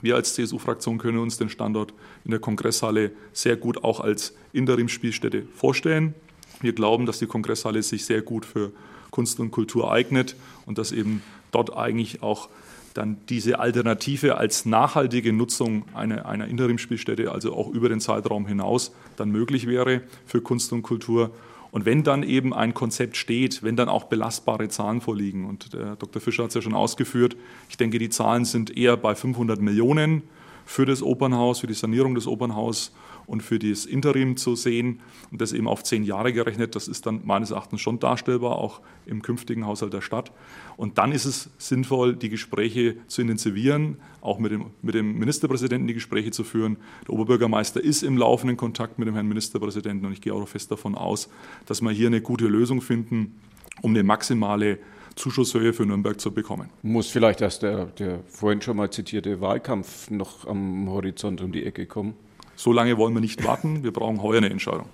[0.01, 1.93] Wir als CSU-Fraktion können uns den Standort
[2.25, 6.15] in der Kongresshalle sehr gut auch als Interimsspielstätte vorstellen.
[6.63, 8.73] Wir glauben, dass die Kongresshalle sich sehr gut für
[9.11, 12.49] Kunst und Kultur eignet und dass eben dort eigentlich auch
[12.95, 18.91] dann diese Alternative als nachhaltige Nutzung einer, einer Interimsspielstätte, also auch über den Zeitraum hinaus,
[19.17, 21.31] dann möglich wäre für Kunst und Kultur.
[21.71, 25.97] Und wenn dann eben ein Konzept steht, wenn dann auch belastbare Zahlen vorliegen, und der
[25.97, 26.21] Dr.
[26.21, 27.37] Fischer hat es ja schon ausgeführt,
[27.69, 30.23] ich denke, die Zahlen sind eher bei 500 Millionen
[30.65, 32.93] für das Opernhaus, für die Sanierung des Opernhauses
[33.27, 35.01] und für das Interim zu sehen
[35.31, 36.75] und das eben auf zehn Jahre gerechnet.
[36.75, 40.33] Das ist dann meines Erachtens schon darstellbar, auch im künftigen Haushalt der Stadt.
[40.79, 45.88] Und dann ist es sinnvoll, die Gespräche zu intensivieren, auch mit dem, mit dem Ministerpräsidenten
[45.88, 46.77] die Gespräche zu führen.
[47.03, 50.71] Der Oberbürgermeister ist im laufenden Kontakt mit dem Herrn Ministerpräsidenten und ich gehe auch fest
[50.71, 51.31] davon aus,
[51.67, 53.41] dass wir hier eine gute Lösung finden,
[53.83, 54.79] um eine maximale
[55.17, 56.69] Zuschusshöhe für Nürnberg zu bekommen.
[56.83, 61.64] Muss vielleicht erst der, der vorhin schon mal zitierte Wahlkampf noch am Horizont um die
[61.64, 62.14] Ecke kommen?
[62.55, 63.83] So lange wollen wir nicht warten.
[63.83, 64.87] Wir brauchen heuer eine Entscheidung.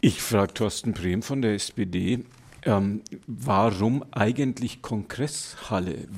[0.00, 2.20] Ich frage Thorsten Brehm von der SPD.
[2.66, 6.08] Ähm, warum eigentlich Kongresshalle?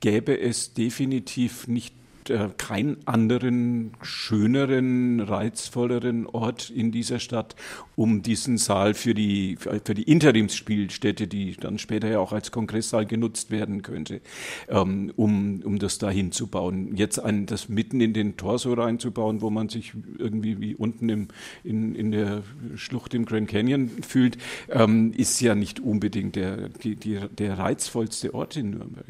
[0.00, 1.94] Gäbe es definitiv nicht
[2.30, 7.56] äh, keinen anderen schöneren, reizvolleren Ort in dieser Stadt,
[7.94, 13.06] um diesen Saal für die, für die Interimsspielstätte, die dann später ja auch als Kongresssaal
[13.06, 14.20] genutzt werden könnte,
[14.68, 16.96] ähm, um, um das da hinzubauen.
[16.96, 21.28] Jetzt ein, das mitten in den Torso reinzubauen, wo man sich irgendwie wie unten im,
[21.64, 22.42] in, in der
[22.74, 24.38] Schlucht im Grand Canyon fühlt,
[24.70, 29.06] ähm, ist ja nicht unbedingt der, die, die, der reizvollste Ort in Nürnberg.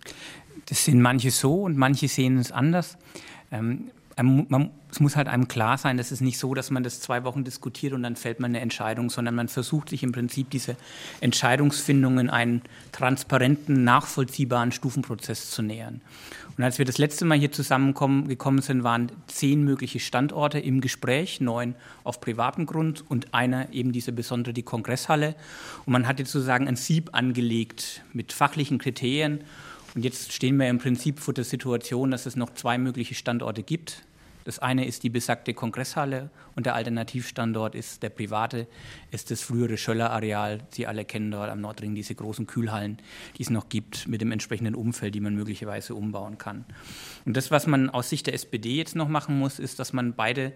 [0.66, 2.98] Das sehen manche so und manche sehen es anders.
[3.50, 3.90] Ähm,
[4.22, 7.24] man, es muss halt einem klar sein, dass es nicht so, dass man das zwei
[7.24, 10.76] Wochen diskutiert und dann fällt man eine Entscheidung, sondern man versucht sich im Prinzip diese
[11.20, 16.00] Entscheidungsfindung in einen transparenten, nachvollziehbaren Stufenprozess zu nähern.
[16.56, 21.42] Und als wir das letzte Mal hier zusammengekommen sind, waren zehn mögliche Standorte im Gespräch,
[21.42, 25.34] neun auf privatem Grund und einer eben diese besondere, die Kongresshalle.
[25.84, 29.40] Und man hatte sozusagen ein Sieb angelegt mit fachlichen Kriterien
[29.96, 33.62] und jetzt stehen wir im Prinzip vor der Situation, dass es noch zwei mögliche Standorte
[33.62, 34.04] gibt.
[34.44, 38.68] Das eine ist die besagte Kongresshalle und der Alternativstandort ist der private,
[39.10, 40.60] ist das frühere Schöller-Areal.
[40.70, 42.98] Sie alle kennen dort am Nordring diese großen Kühlhallen,
[43.38, 46.66] die es noch gibt, mit dem entsprechenden Umfeld, die man möglicherweise umbauen kann.
[47.24, 50.14] Und das, was man aus Sicht der SPD jetzt noch machen muss, ist, dass man
[50.14, 50.52] beide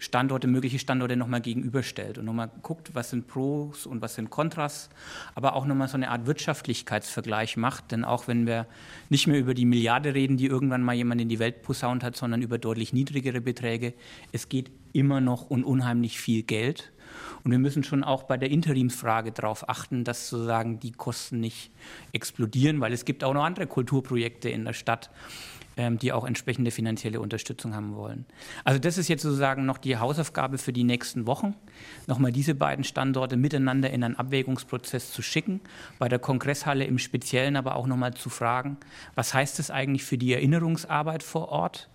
[0.00, 4.88] Standorte, mögliche Standorte nochmal gegenüberstellt und nochmal guckt, was sind Pros und was sind Kontras,
[5.34, 7.92] aber auch nochmal so eine Art Wirtschaftlichkeitsvergleich macht.
[7.92, 8.66] Denn auch wenn wir
[9.10, 12.16] nicht mehr über die Milliarde reden, die irgendwann mal jemand in die Welt posaunt hat,
[12.16, 13.92] sondern über deutlich niedrigere Beträge,
[14.32, 16.92] es geht immer noch um unheimlich viel Geld.
[17.44, 21.70] Und wir müssen schon auch bei der Interimsfrage darauf achten, dass sozusagen die Kosten nicht
[22.12, 25.10] explodieren, weil es gibt auch noch andere Kulturprojekte in der Stadt
[25.98, 28.26] die auch entsprechende finanzielle Unterstützung haben wollen.
[28.64, 31.54] Also das ist jetzt sozusagen noch die Hausaufgabe für die nächsten Wochen,
[32.06, 35.60] nochmal diese beiden Standorte miteinander in einen Abwägungsprozess zu schicken,
[35.98, 38.76] bei der Kongresshalle im Speziellen aber auch nochmal zu fragen,
[39.14, 41.88] was heißt das eigentlich für die Erinnerungsarbeit vor Ort?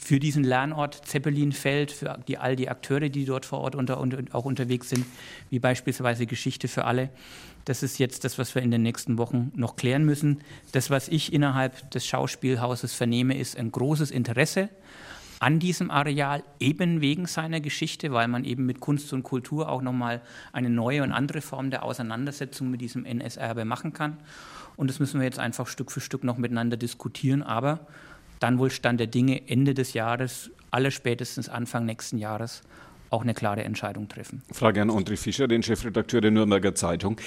[0.00, 4.34] Für diesen Lernort Zeppelinfeld, für die, all die Akteure, die dort vor Ort unter, und
[4.34, 5.04] auch unterwegs sind,
[5.50, 7.10] wie beispielsweise Geschichte für alle.
[7.66, 10.40] Das ist jetzt das, was wir in den nächsten Wochen noch klären müssen.
[10.72, 14.70] Das, was ich innerhalb des Schauspielhauses vernehme, ist ein großes Interesse
[15.38, 19.82] an diesem Areal, eben wegen seiner Geschichte, weil man eben mit Kunst und Kultur auch
[19.82, 24.18] nochmal eine neue und andere Form der Auseinandersetzung mit diesem NS-Erbe machen kann.
[24.76, 27.42] Und das müssen wir jetzt einfach Stück für Stück noch miteinander diskutieren.
[27.42, 27.80] Aber
[28.40, 32.62] dann wohl Stand der Dinge Ende des Jahres, aller spätestens Anfang nächsten Jahres
[33.10, 34.42] auch eine klare Entscheidung treffen.
[34.52, 37.18] Frage an André Fischer, den Chefredakteur der Nürnberger Zeitung.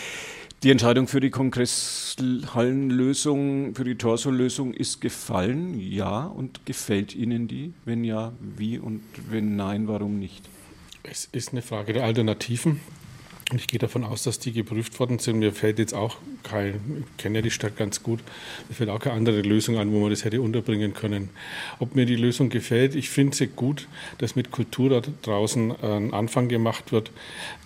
[0.63, 6.23] Die Entscheidung für die Kongresshallenlösung, für die Torso-Lösung ist gefallen, ja.
[6.23, 7.73] Und gefällt Ihnen die?
[7.83, 8.79] Wenn ja, wie?
[8.79, 10.47] Und wenn nein, warum nicht?
[11.03, 12.79] Es ist eine Frage der Alternativen.
[13.55, 15.39] Ich gehe davon aus, dass die geprüft worden sind.
[15.39, 18.19] Mir fällt jetzt auch kein, ich kenne ja die Stadt ganz gut,
[18.67, 21.29] mir fällt auch keine andere Lösung an, wo man das hätte unterbringen können.
[21.79, 23.87] Ob mir die Lösung gefällt, ich finde sie gut,
[24.17, 27.11] dass mit Kultur da draußen ein Anfang gemacht wird,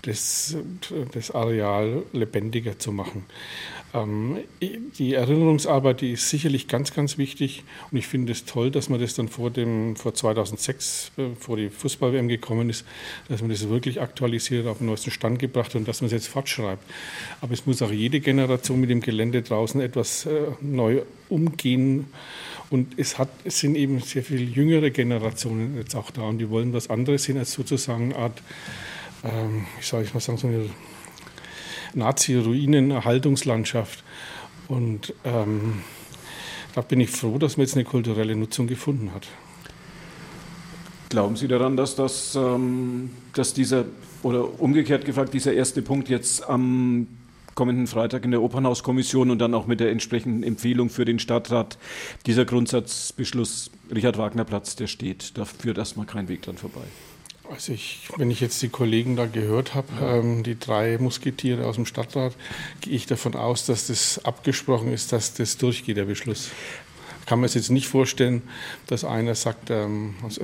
[0.02, 0.58] das,
[1.14, 3.26] das Areal lebendiger zu machen.
[3.94, 8.90] Ähm, die Erinnerungsarbeit, die ist sicherlich ganz, ganz wichtig und ich finde es toll, dass
[8.90, 12.86] man das dann vor, dem, vor 2006, bevor äh, die Fußball-WM gekommen ist,
[13.30, 16.14] dass man das wirklich aktualisiert, auf den neuesten Stand gebracht hat und dass man es
[16.14, 16.84] jetzt fortschreibt.
[17.42, 22.08] Aber es muss auch jede Generation mit dem Gelände draußen etwas äh, neu umgehen.
[22.70, 26.50] Und es, hat, es sind eben sehr viel jüngere Generationen jetzt auch da und die
[26.50, 28.42] wollen was anderes sehen als sozusagen eine Art,
[29.24, 30.70] ähm, ich sage ich mal sagen, so eine
[31.94, 34.04] Nazi-Ruinen-Erhaltungslandschaft.
[34.68, 35.84] Und ähm,
[36.76, 39.30] da bin ich froh, dass man jetzt eine kulturelle Nutzung gefunden hat.
[41.10, 43.86] Glauben Sie daran, dass, das, ähm, dass dieser,
[44.24, 47.08] oder umgekehrt gefragt, dieser erste Punkt jetzt am
[47.56, 51.78] kommenden Freitag in der Opernhauskommission und dann auch mit der entsprechenden Empfehlung für den Stadtrat,
[52.26, 56.84] dieser Grundsatzbeschluss Richard Wagner Platz, der steht, da führt erstmal kein Weg dann vorbei.
[57.50, 61.76] Also ich, wenn ich jetzt die Kollegen da gehört habe, ähm, die drei Musketiere aus
[61.76, 62.36] dem Stadtrat,
[62.82, 66.52] gehe ich davon aus, dass das abgesprochen ist, dass das durchgeht, der Beschluss
[67.28, 68.42] kann man sich jetzt nicht vorstellen,
[68.88, 70.40] dass einer sagt, ähm, aus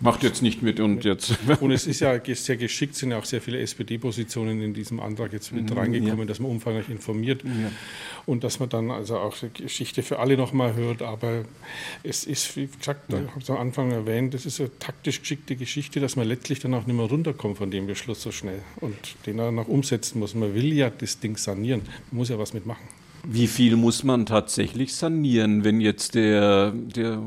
[0.00, 1.38] macht jetzt nicht mit und jetzt.
[1.60, 5.32] und es ist ja sehr geschickt, sind ja auch sehr viele SPD-Positionen in diesem Antrag
[5.32, 6.24] jetzt mit mhm, reingekommen, ja.
[6.26, 7.70] dass man umfangreich informiert ja.
[8.26, 11.00] und dass man dann also auch die Geschichte für alle nochmal hört.
[11.00, 11.44] Aber
[12.02, 13.18] es ist, wie gesagt, ja.
[13.18, 16.60] ich habe es am Anfang erwähnt, das ist eine taktisch geschickte Geschichte, dass man letztlich
[16.60, 20.18] dann auch nicht mehr runterkommt von dem Beschluss so schnell und den er noch umsetzen
[20.18, 20.34] muss.
[20.34, 21.80] Man will ja das Ding sanieren,
[22.10, 22.99] man muss ja was mitmachen.
[23.22, 27.22] Wie viel muss man tatsächlich sanieren, wenn jetzt der, der,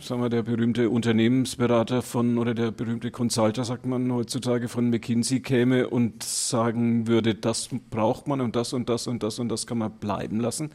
[0.00, 5.40] sagen wir, der berühmte Unternehmensberater von oder der berühmte Consulter, sagt man heutzutage, von McKinsey
[5.40, 9.66] käme und sagen würde, das braucht man und das und das und das und das
[9.66, 10.70] kann man bleiben lassen?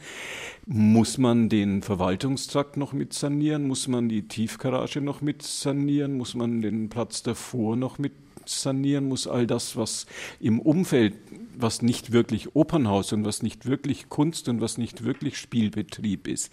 [0.66, 3.66] Muss man den Verwaltungstrakt noch mit sanieren?
[3.66, 6.18] Muss man die Tiefgarage noch mit sanieren?
[6.18, 8.12] Muss man den Platz davor noch mit
[8.48, 9.08] sanieren?
[9.08, 10.06] Muss all das, was
[10.40, 11.14] im Umfeld
[11.60, 16.52] was nicht wirklich Opernhaus und was nicht wirklich Kunst und was nicht wirklich Spielbetrieb ist.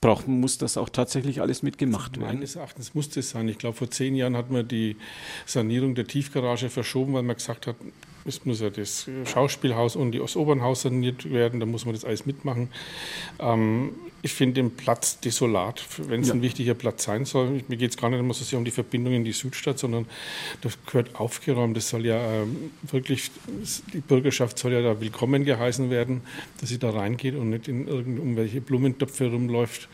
[0.00, 2.34] Braucht, muss das auch tatsächlich alles mitgemacht werden?
[2.36, 3.48] Meines Erachtens muss das sein.
[3.48, 4.96] Ich glaube, vor zehn Jahren hat man die
[5.46, 7.76] Sanierung der Tiefgarage verschoben, weil man gesagt hat,
[8.26, 12.26] es muss ja das Schauspielhaus und das Opernhaus saniert werden, da muss man das alles
[12.26, 12.68] mitmachen.
[13.38, 13.92] Ähm,
[14.24, 16.34] ich finde den Platz desolat, wenn es ja.
[16.34, 17.62] ein wichtiger Platz sein soll.
[17.68, 20.06] Mir geht es gar nicht immer so sehr um die Verbindung in die Südstadt, sondern
[20.62, 21.76] das gehört aufgeräumt.
[21.76, 23.30] Das soll ja ähm, wirklich,
[23.92, 26.22] die Bürgerschaft soll ja da willkommen geheißen werden,
[26.58, 29.90] dass sie da reingeht und nicht in irgendwelche Blumentöpfe rumläuft,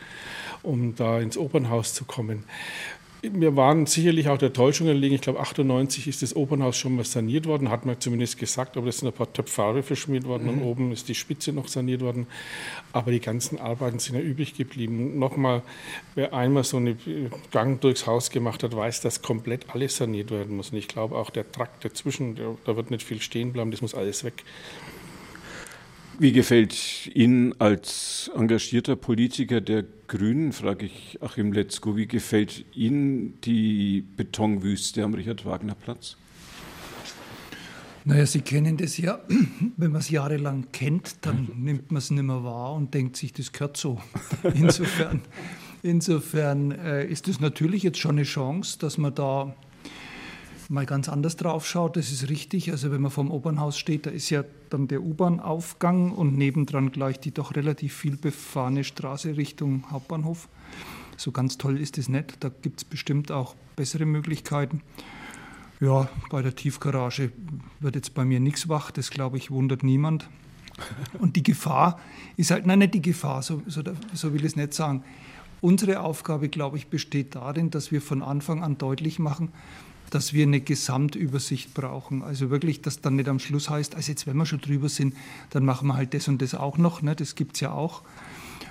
[0.63, 2.45] um da ins Opernhaus zu kommen.
[3.23, 5.13] Wir waren sicherlich auch der Täuschung erlegen.
[5.13, 8.87] Ich glaube, 98 ist das Opernhaus schon mal saniert worden, hat man zumindest gesagt, aber
[8.87, 10.49] es sind ein paar Töpfe Farbe verschmiert worden mhm.
[10.49, 12.25] und oben ist die Spitze noch saniert worden.
[12.93, 15.19] Aber die ganzen Arbeiten sind ja übrig geblieben.
[15.19, 15.61] Nochmal,
[16.15, 16.97] wer einmal so einen
[17.51, 20.71] Gang durchs Haus gemacht hat, weiß, dass komplett alles saniert werden muss.
[20.71, 23.93] Und ich glaube auch der Trakt dazwischen, da wird nicht viel stehen bleiben, das muss
[23.93, 24.43] alles weg.
[26.21, 33.41] Wie gefällt Ihnen als engagierter Politiker der Grünen, frage ich Achim Letzko, wie gefällt Ihnen
[33.41, 36.17] die Betonwüste am Richard-Wagner-Platz?
[38.05, 39.19] Naja, Sie kennen das ja.
[39.77, 43.33] Wenn man es jahrelang kennt, dann nimmt man es nicht mehr wahr und denkt sich,
[43.33, 43.99] das gehört so.
[44.53, 45.21] Insofern,
[45.81, 49.55] insofern äh, ist es natürlich jetzt schon eine Chance, dass man da
[50.71, 52.71] mal ganz anders drauf schaut, das ist richtig.
[52.71, 57.19] Also wenn man vom Opernhaus steht, da ist ja dann der U-Bahn-Aufgang und nebendran gleich
[57.19, 60.47] die doch relativ viel befahrene Straße Richtung Hauptbahnhof.
[61.17, 62.43] So ganz toll ist es nicht.
[62.43, 64.81] Da gibt es bestimmt auch bessere Möglichkeiten.
[65.81, 67.31] Ja, bei der Tiefgarage
[67.79, 68.91] wird jetzt bei mir nichts wach.
[68.91, 70.29] Das glaube ich wundert niemand.
[71.19, 71.99] Und die Gefahr
[72.37, 75.03] ist halt, nein, nicht die Gefahr, so, so, so will ich es nicht sagen.
[75.59, 79.49] Unsere Aufgabe, glaube ich, besteht darin, dass wir von Anfang an deutlich machen,
[80.11, 82.21] dass wir eine Gesamtübersicht brauchen.
[82.21, 85.15] Also wirklich, dass dann nicht am Schluss heißt, also jetzt, wenn wir schon drüber sind,
[85.49, 87.01] dann machen wir halt das und das auch noch.
[87.01, 87.15] Ne?
[87.15, 88.03] Das gibt es ja auch,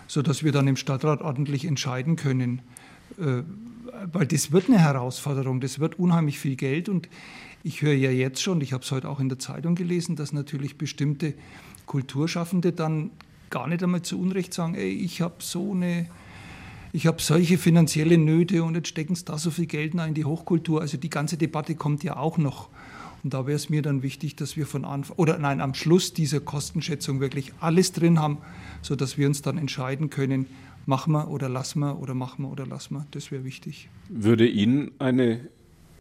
[0.07, 2.61] sodass wir dann im Stadtrat ordentlich entscheiden können.
[3.19, 3.43] Äh,
[4.13, 7.09] weil das wird eine Herausforderung, das wird unheimlich viel Geld und
[7.63, 10.33] ich höre ja jetzt schon, ich habe es heute auch in der Zeitung gelesen, dass
[10.33, 11.35] natürlich bestimmte
[11.87, 13.11] Kulturschaffende dann
[13.51, 16.07] gar nicht einmal zu Unrecht sagen, ey, ich habe so eine
[16.93, 20.25] ich habe solche finanzielle Nöte und jetzt stecken sie da so viel Geld in die
[20.25, 20.81] Hochkultur.
[20.81, 22.69] Also die ganze Debatte kommt ja auch noch.
[23.23, 26.15] Und da wäre es mir dann wichtig, dass wir von Anfang oder nein, am Schluss
[26.15, 28.39] dieser Kostenschätzung wirklich alles drin haben,
[28.83, 30.47] sodass wir uns dann entscheiden können,
[30.87, 33.07] machen wir oder lassen wir oder machen wir oder lassen wir.
[33.11, 33.89] Das wäre wichtig.
[34.09, 35.41] Würde Ihnen eine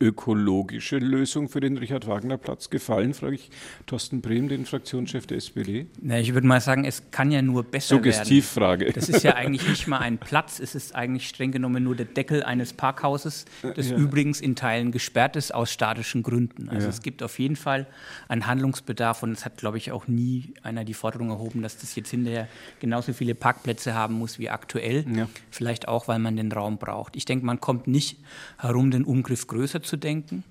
[0.02, 3.50] ökologische Lösung für den Richard-Wagner-Platz gefallen, frage ich
[3.86, 5.88] Thorsten Brehm, den Fraktionschef der SPD.
[6.02, 8.86] Na, ich würde mal sagen, es kann ja nur besser Suggestivfrage.
[8.86, 8.96] werden.
[8.96, 12.06] Das ist ja eigentlich nicht mal ein Platz, es ist eigentlich streng genommen nur der
[12.06, 13.98] Deckel eines Parkhauses, das ja.
[13.98, 16.70] übrigens in Teilen gesperrt ist aus statischen Gründen.
[16.70, 16.90] Also ja.
[16.90, 17.86] es gibt auf jeden Fall
[18.30, 21.96] einen Handlungsbedarf und es hat, glaube ich, auch nie einer die Forderung erhoben, dass das
[21.96, 22.48] jetzt hinterher
[22.80, 25.06] genauso viele Parkplätze haben muss wie aktuell.
[25.14, 25.28] Ja.
[25.52, 27.16] Vielleicht auch, weil man den Raum braucht.
[27.16, 28.20] Ich denke, man kommt nicht
[28.58, 30.44] herum, den Umgriff größer zu zu denken.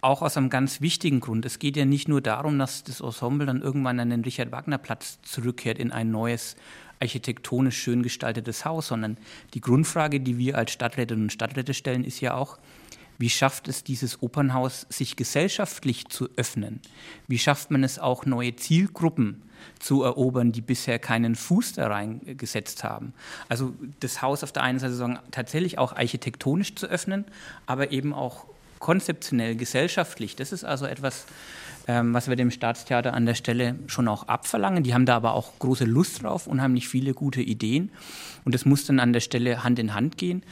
[0.00, 1.46] Auch aus einem ganz wichtigen Grund.
[1.46, 5.78] Es geht ja nicht nur darum, dass das Ensemble dann irgendwann an den Richard-Wagner-Platz zurückkehrt
[5.78, 6.56] in ein neues,
[7.00, 9.16] architektonisch schön gestaltetes Haus, sondern
[9.54, 12.58] die Grundfrage, die wir als Stadträtinnen und Stadträte stellen, ist ja auch,
[13.18, 16.80] wie schafft es dieses Opernhaus, sich gesellschaftlich zu öffnen?
[17.28, 19.42] Wie schafft man es auch, neue Zielgruppen
[19.78, 23.12] zu erobern, die bisher keinen Fuß da reingesetzt haben?
[23.48, 27.24] Also das Haus auf der einen Seite sagen, tatsächlich auch architektonisch zu öffnen,
[27.66, 28.46] aber eben auch
[28.78, 30.36] konzeptionell, gesellschaftlich.
[30.36, 31.26] Das ist also etwas,
[31.86, 34.82] ähm, was wir dem Staatstheater an der Stelle schon auch abverlangen.
[34.82, 37.90] Die haben da aber auch große Lust drauf, unheimlich viele gute Ideen.
[38.44, 40.42] Und das muss dann an der Stelle Hand in Hand gehen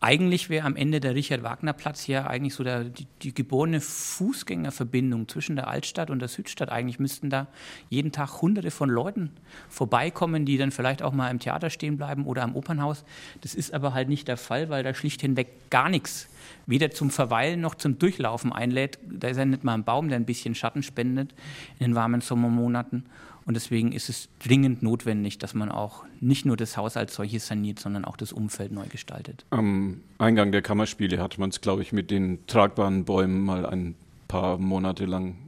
[0.00, 5.56] eigentlich wäre am Ende der Richard-Wagner-Platz ja eigentlich so der, die, die, geborene Fußgängerverbindung zwischen
[5.56, 6.70] der Altstadt und der Südstadt.
[6.70, 7.48] Eigentlich müssten da
[7.88, 9.30] jeden Tag hunderte von Leuten
[9.68, 13.04] vorbeikommen, die dann vielleicht auch mal im Theater stehen bleiben oder am Opernhaus.
[13.40, 16.28] Das ist aber halt nicht der Fall, weil da schlicht hinweg gar nichts
[16.66, 18.98] weder zum Verweilen noch zum Durchlaufen einlädt.
[19.02, 21.32] Da ist ja nicht mal ein Baum, der ein bisschen Schatten spendet
[21.78, 23.06] in den warmen Sommermonaten.
[23.48, 27.46] Und deswegen ist es dringend notwendig, dass man auch nicht nur das Haus als solches
[27.46, 29.46] saniert, sondern auch das Umfeld neu gestaltet.
[29.48, 33.94] Am Eingang der Kammerspiele hat man es, glaube ich, mit den tragbaren Bäumen mal ein
[34.28, 35.38] paar Monate lang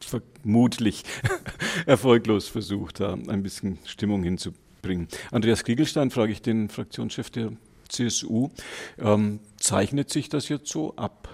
[0.00, 1.04] vermutlich
[1.86, 5.06] erfolglos versucht, da ein bisschen Stimmung hinzubringen.
[5.30, 7.52] Andreas Kriegelstein, frage ich den Fraktionschef der
[7.88, 8.50] CSU,
[8.98, 11.28] ähm, zeichnet sich das jetzt so ab?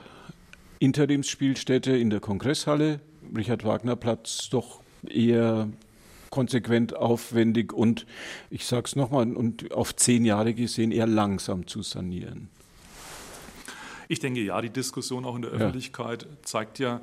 [0.79, 3.01] Interimsspielstätte in der Kongresshalle,
[3.35, 5.69] Richard Wagner Platz doch eher
[6.33, 8.07] konsequent aufwendig und
[8.51, 12.49] ich sage es nochmal, und auf zehn Jahre gesehen eher langsam zu sanieren.
[14.09, 17.01] Ich denke ja, die Diskussion auch in der Öffentlichkeit zeigt ja,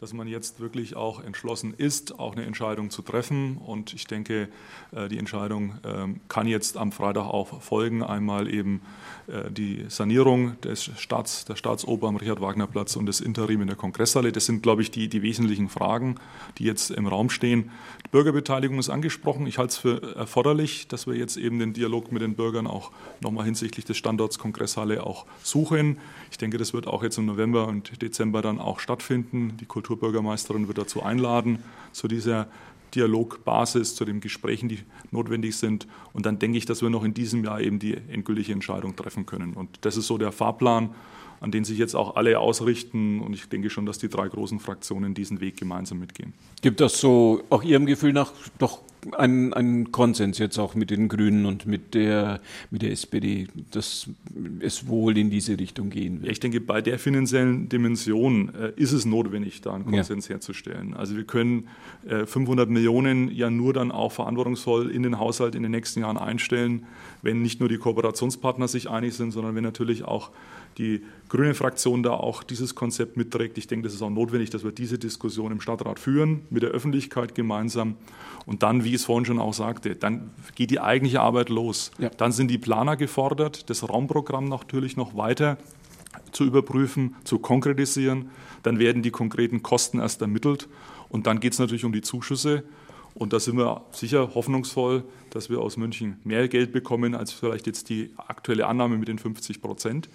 [0.00, 3.56] dass man jetzt wirklich auch entschlossen ist, auch eine Entscheidung zu treffen.
[3.58, 4.48] Und ich denke,
[4.92, 8.02] äh, die Entscheidung ähm, kann jetzt am Freitag auch folgen.
[8.02, 8.80] Einmal eben
[9.26, 14.32] äh, die Sanierung des Staats, der Staatsoper am Richard-Wagner-Platz und das Interim in der Kongresshalle.
[14.32, 16.16] Das sind, glaube ich, die, die wesentlichen Fragen,
[16.58, 17.70] die jetzt im Raum stehen.
[18.04, 19.46] Die Bürgerbeteiligung ist angesprochen.
[19.46, 22.90] Ich halte es für erforderlich, dass wir jetzt eben den Dialog mit den Bürgern auch
[23.20, 25.98] nochmal hinsichtlich des Standorts Kongresshalle auch suchen.
[26.30, 29.56] Ich denke, das wird auch jetzt im November und Dezember dann auch stattfinden.
[29.58, 31.58] Die Kulturbürgermeisterin wird dazu einladen,
[31.92, 32.48] zu dieser
[32.94, 34.78] Dialogbasis, zu den Gesprächen, die
[35.10, 35.86] notwendig sind.
[36.12, 39.26] Und dann denke ich, dass wir noch in diesem Jahr eben die endgültige Entscheidung treffen
[39.26, 39.52] können.
[39.54, 40.94] Und das ist so der Fahrplan,
[41.40, 43.20] an den sich jetzt auch alle ausrichten.
[43.20, 46.32] Und ich denke schon, dass die drei großen Fraktionen diesen Weg gemeinsam mitgehen.
[46.62, 48.80] Gibt das so auch Ihrem Gefühl nach doch
[49.12, 54.08] einen, einen Konsens jetzt auch mit den Grünen und mit der, mit der SPD, dass
[54.60, 56.32] es wohl in diese Richtung gehen wird?
[56.32, 60.34] Ich denke, bei der finanziellen Dimension äh, ist es notwendig, da einen Konsens ja.
[60.34, 60.94] herzustellen.
[60.94, 61.68] Also wir können
[62.08, 66.18] äh, 500 Millionen ja nur dann auch verantwortungsvoll in den Haushalt in den nächsten Jahren
[66.18, 66.86] einstellen,
[67.22, 70.30] wenn nicht nur die Kooperationspartner sich einig sind, sondern wenn natürlich auch
[70.78, 73.58] die grüne Fraktion da auch dieses Konzept mitträgt.
[73.58, 76.70] Ich denke, das ist auch notwendig, dass wir diese Diskussion im Stadtrat führen, mit der
[76.70, 77.96] Öffentlichkeit gemeinsam.
[78.46, 81.90] Und dann, wie ich es vorhin schon auch sagte, dann geht die eigentliche Arbeit los.
[81.98, 82.10] Ja.
[82.10, 85.58] Dann sind die Planer gefordert, das Raumprogramm natürlich noch weiter
[86.32, 88.30] zu überprüfen, zu konkretisieren.
[88.62, 90.68] Dann werden die konkreten Kosten erst ermittelt.
[91.08, 92.64] Und dann geht es natürlich um die Zuschüsse.
[93.14, 97.66] Und da sind wir sicher hoffnungsvoll, dass wir aus München mehr Geld bekommen als vielleicht
[97.66, 100.08] jetzt die aktuelle Annahme mit den 50 Prozent.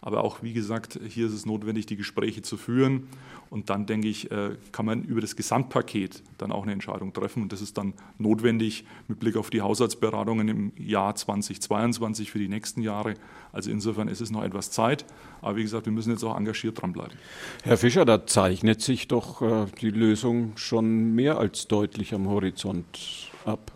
[0.00, 3.08] Aber auch, wie gesagt, hier ist es notwendig, die Gespräche zu führen.
[3.50, 7.42] Und dann, denke ich, äh, kann man über das Gesamtpaket dann auch eine Entscheidung treffen.
[7.42, 12.48] Und das ist dann notwendig mit Blick auf die Haushaltsberatungen im Jahr 2022 für die
[12.48, 13.14] nächsten Jahre.
[13.52, 15.06] Also insofern ist es noch etwas Zeit.
[15.40, 17.16] Aber wie gesagt, wir müssen jetzt auch engagiert dranbleiben.
[17.62, 23.30] Herr Fischer, da zeichnet sich doch äh, die Lösung schon mehr als deutlich am Horizont
[23.44, 23.72] ab.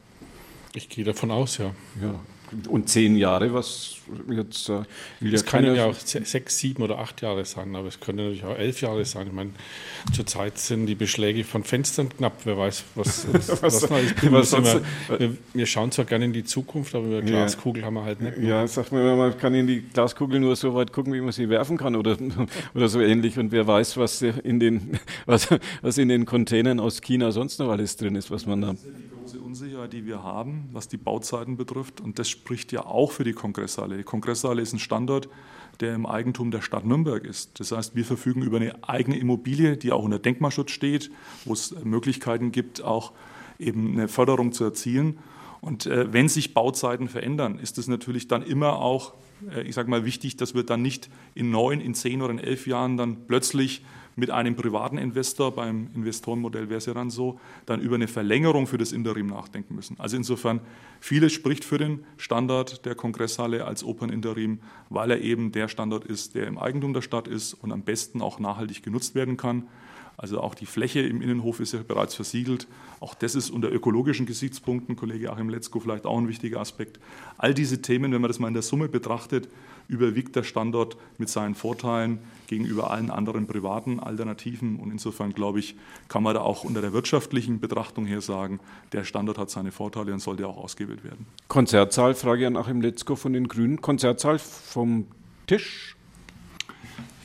[0.75, 1.73] Ich gehe davon aus, ja.
[2.01, 2.19] ja.
[2.69, 3.97] Und zehn Jahre, was
[4.31, 4.83] jetzt äh,
[5.21, 8.45] will Es können ja auch sechs, sieben oder acht Jahre sein, aber es können natürlich
[8.45, 9.29] auch elf Jahre sein.
[9.29, 9.51] Ich meine,
[10.13, 12.35] zurzeit sind die Beschläge von Fenstern knapp.
[12.45, 14.23] Wer weiß, was, was, was, noch ist.
[14.23, 14.83] Was wir,
[15.19, 17.87] wir, wir, schauen zwar gerne in die Zukunft, aber über Glaskugel ja.
[17.87, 18.39] haben wir halt nicht.
[18.39, 21.49] Ja, sagt man, man kann in die Glaskugel nur so weit gucken, wie man sie
[21.49, 22.19] werfen kann oder,
[22.75, 23.39] oder so ähnlich.
[23.39, 25.49] Und wer weiß, was in den, was,
[25.81, 28.75] was in den Containern aus China sonst noch alles drin ist, was man da
[29.63, 32.01] Unsicherheit, die wir haben, was die Bauzeiten betrifft.
[32.01, 33.97] Und das spricht ja auch für die Kongresshalle.
[33.97, 35.29] Die Kongresshalle ist ein Standort,
[35.79, 37.61] der im Eigentum der Stadt Nürnberg ist.
[37.61, 41.13] Das heißt, wir verfügen über eine eigene Immobilie, die auch unter Denkmalschutz steht,
[41.45, 43.13] wo es Möglichkeiten gibt, auch
[43.61, 45.19] eben eine Förderung zu erzielen.
[45.61, 49.13] Und äh, wenn sich Bauzeiten verändern, ist es natürlich dann immer auch,
[49.49, 52.41] äh, ich sage mal, wichtig, dass wir dann nicht in neun, in zehn oder in
[52.41, 53.85] elf Jahren dann plötzlich
[54.17, 58.67] mit einem privaten Investor, beim Investorenmodell wäre es ja dann so, dann über eine Verlängerung
[58.67, 59.99] für das Interim nachdenken müssen.
[59.99, 60.61] Also insofern,
[61.01, 66.35] vieles spricht für den Standard der Kongresshalle als Operninterim, weil er eben der Standard ist,
[66.35, 69.65] der im Eigentum der Stadt ist und am besten auch nachhaltig genutzt werden kann.
[70.17, 72.69] Also auch die Fläche im Innenhof ist ja bereits versiegelt.
[73.01, 77.01] Auch das ist unter ökologischen Gesichtspunkten, Kollege Achim Letzko, vielleicht auch ein wichtiger Aspekt.
[77.39, 79.49] All diese Themen, wenn man das mal in der Summe betrachtet,
[79.93, 84.77] überwiegt der Standort mit seinen Vorteilen gegenüber allen anderen privaten Alternativen.
[84.77, 85.77] Und insofern, glaube ich,
[86.09, 88.59] kann man da auch unter der wirtschaftlichen Betrachtung her sagen,
[88.93, 91.27] der Standort hat seine Vorteile und sollte auch ausgewählt werden.
[91.49, 93.83] Konzertsaal, Frage an Achim Letzko von den Grünen.
[93.83, 95.07] Konzertsaal vom
[95.47, 95.95] Tisch?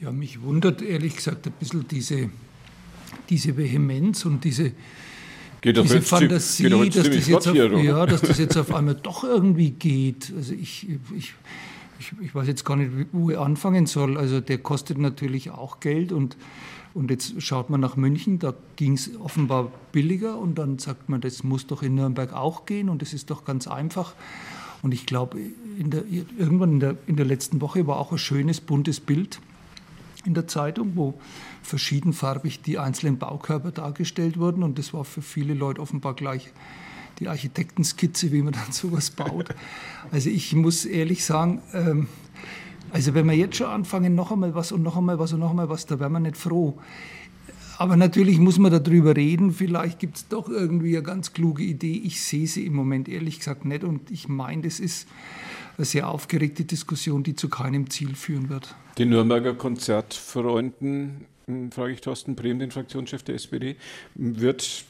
[0.02, 2.30] Ja, mich wundert ehrlich gesagt ein bisschen diese,
[3.30, 4.74] diese Vehemenz und diese,
[5.62, 9.72] Geht diese Fantasie, dass, das jetzt auf, ja, dass das jetzt auf einmal doch irgendwie
[9.72, 10.32] geht.
[10.36, 11.34] Also ich, ich
[12.00, 14.18] ich, ich, weiß jetzt gar nicht, wo ich anfangen soll.
[14.18, 16.38] Also der kostet natürlich auch Geld und,
[16.94, 21.22] und jetzt schaut man nach München, da ging es offenbar billiger und dann sagt man,
[21.22, 24.14] das muss doch in Nürnberg auch gehen und das ist doch ganz einfach.
[24.82, 25.40] Und ich glaube,
[26.38, 29.40] irgendwann in der, in der letzten Woche war auch ein schönes, buntes Bild
[30.26, 31.20] in der Zeitung, wo
[31.64, 34.62] verschiedenfarbig die einzelnen Baukörper dargestellt wurden.
[34.62, 36.52] Und das war für viele Leute offenbar gleich
[37.20, 39.50] die Architektenskizze, wie man dann sowas baut.
[40.12, 42.08] Also ich muss ehrlich sagen, ähm,
[42.92, 45.50] also wenn wir jetzt schon anfangen, noch einmal was und noch einmal was und noch
[45.50, 46.78] einmal was, da wären wir nicht froh.
[47.78, 49.52] Aber natürlich muss man darüber reden.
[49.52, 52.02] Vielleicht gibt es doch irgendwie eine ganz kluge Idee.
[52.04, 55.08] Ich sehe sie im Moment ehrlich gesagt nicht und ich meine, das ist
[55.78, 58.74] eine sehr aufgeregte Diskussion, die zu keinem Ziel führen wird.
[58.98, 63.76] Die Nürnberger Konzertfreunden, hm, frage ich Thorsten Brehm, den Fraktionschef der SPD,
[64.16, 64.86] wird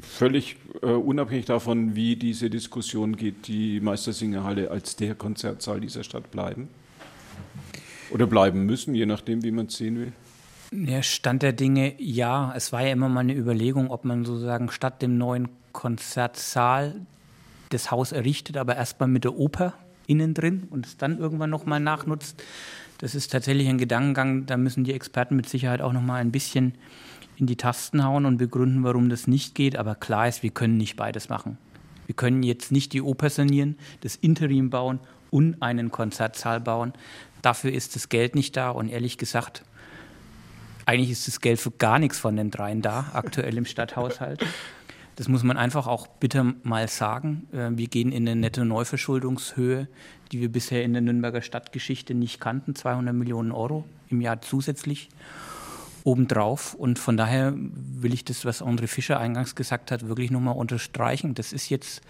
[0.00, 6.30] völlig äh, unabhängig davon, wie diese Diskussion geht, die Meistersingerhalle als der Konzertsaal dieser Stadt
[6.30, 6.68] bleiben?
[8.10, 10.12] Oder bleiben müssen, je nachdem, wie man es sehen will?
[10.70, 12.52] Der Stand der Dinge, ja.
[12.56, 16.94] Es war ja immer mal eine Überlegung, ob man sozusagen statt dem neuen Konzertsaal
[17.70, 19.74] das Haus errichtet, aber erstmal mit der Oper
[20.06, 22.42] innen drin und es dann irgendwann nochmal nachnutzt.
[22.98, 26.74] Das ist tatsächlich ein Gedankengang, da müssen die Experten mit Sicherheit auch nochmal ein bisschen
[27.36, 29.76] in die Tasten hauen und begründen, warum das nicht geht.
[29.76, 31.58] Aber klar ist, wir können nicht beides machen.
[32.06, 36.92] Wir können jetzt nicht die Oper sanieren, das Interim bauen und einen Konzertsaal bauen.
[37.40, 39.64] Dafür ist das Geld nicht da und ehrlich gesagt,
[40.84, 44.44] eigentlich ist das Geld für gar nichts von den dreien da, aktuell im Stadthaushalt.
[45.16, 47.46] Das muss man einfach auch bitte mal sagen.
[47.52, 49.86] Äh, wir gehen in eine nette Neuverschuldungshöhe,
[50.32, 55.10] die wir bisher in der Nürnberger Stadtgeschichte nicht kannten, 200 Millionen Euro im Jahr zusätzlich
[56.04, 56.74] obendrauf.
[56.74, 61.34] Und von daher will ich das, was André Fischer eingangs gesagt hat, wirklich nochmal unterstreichen.
[61.34, 62.02] Das ist jetzt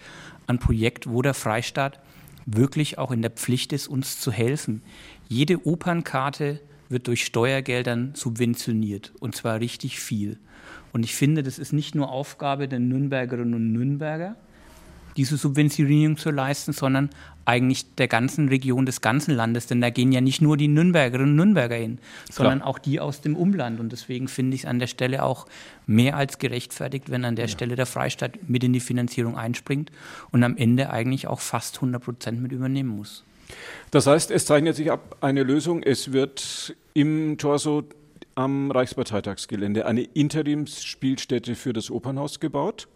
[0.47, 1.99] ein Projekt, wo der Freistaat
[2.45, 4.81] wirklich auch in der Pflicht ist, uns zu helfen.
[5.29, 10.37] Jede Opernkarte wird durch Steuergeldern subventioniert und zwar richtig viel.
[10.91, 14.35] Und ich finde, das ist nicht nur Aufgabe der Nürnbergerinnen und Nürnberger,
[15.17, 17.09] diese Subventionierung zu leisten, sondern
[17.45, 19.67] eigentlich der ganzen Region, des ganzen Landes.
[19.67, 21.99] Denn da gehen ja nicht nur die Nürnbergerinnen und Nürnberger hin,
[22.31, 22.69] sondern Klar.
[22.69, 23.79] auch die aus dem Umland.
[23.79, 25.45] Und deswegen finde ich es an der Stelle auch
[25.85, 27.51] mehr als gerechtfertigt, wenn an der ja.
[27.51, 29.91] Stelle der Freistaat mit in die Finanzierung einspringt
[30.31, 33.23] und am Ende eigentlich auch fast 100 Prozent mit übernehmen muss.
[33.91, 35.83] Das heißt, es zeichnet sich ab eine Lösung.
[35.83, 37.83] Es wird im Torso
[38.35, 42.87] am Reichsparteitagsgelände eine Interimsspielstätte für das Opernhaus gebaut.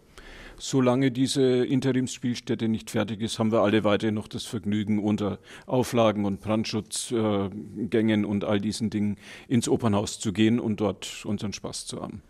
[0.60, 6.26] Solange diese Interimsspielstätte nicht fertig ist, haben wir alle weiterhin noch das Vergnügen, unter Auflagen
[6.26, 12.01] und Brandschutzgängen und all diesen Dingen ins Opernhaus zu gehen und dort unseren Spaß zu
[12.01, 12.22] haben.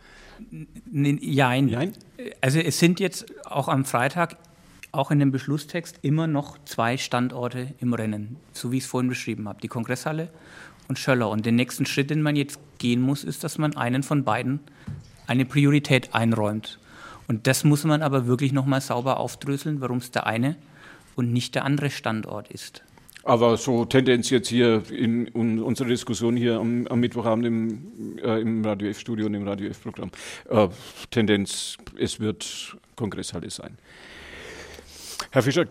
[0.91, 1.19] Nein.
[1.65, 1.93] Nein.
[2.41, 4.38] Also es sind jetzt auch am Freitag
[4.91, 9.09] auch in dem Beschlusstext immer noch zwei Standorte im Rennen, so wie ich es vorhin
[9.09, 10.30] beschrieben habe, die Kongresshalle
[10.88, 11.30] und Schöller.
[11.30, 14.59] Und den nächsten Schritt, den man jetzt gehen muss, ist, dass man einen von beiden
[15.28, 16.80] eine Priorität einräumt.
[17.28, 20.55] Und das muss man aber wirklich nochmal sauber aufdröseln, warum es der eine
[21.15, 22.84] und nicht der andere Standort ist.
[23.23, 28.39] Aber so Tendenz jetzt hier in, in unserer Diskussion hier am, am Mittwochabend im, äh,
[28.39, 30.11] im Radio F-Studio und im Radio F-Programm,
[30.49, 30.69] äh,
[31.11, 33.78] Tendenz, es wird Kongresshalle sein.
[35.32, 35.65] Herr Fischer,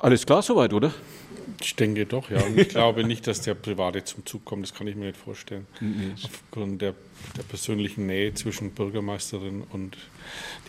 [0.00, 0.94] alles klar soweit, oder?
[1.60, 2.42] Ich denke doch, ja.
[2.44, 4.64] Und ich glaube nicht, dass der Private zum Zug kommt.
[4.64, 5.66] Das kann ich mir nicht vorstellen.
[5.80, 6.14] Mhm.
[6.22, 6.94] Aufgrund der,
[7.36, 9.96] der, persönlichen Nähe zwischen Bürgermeisterin und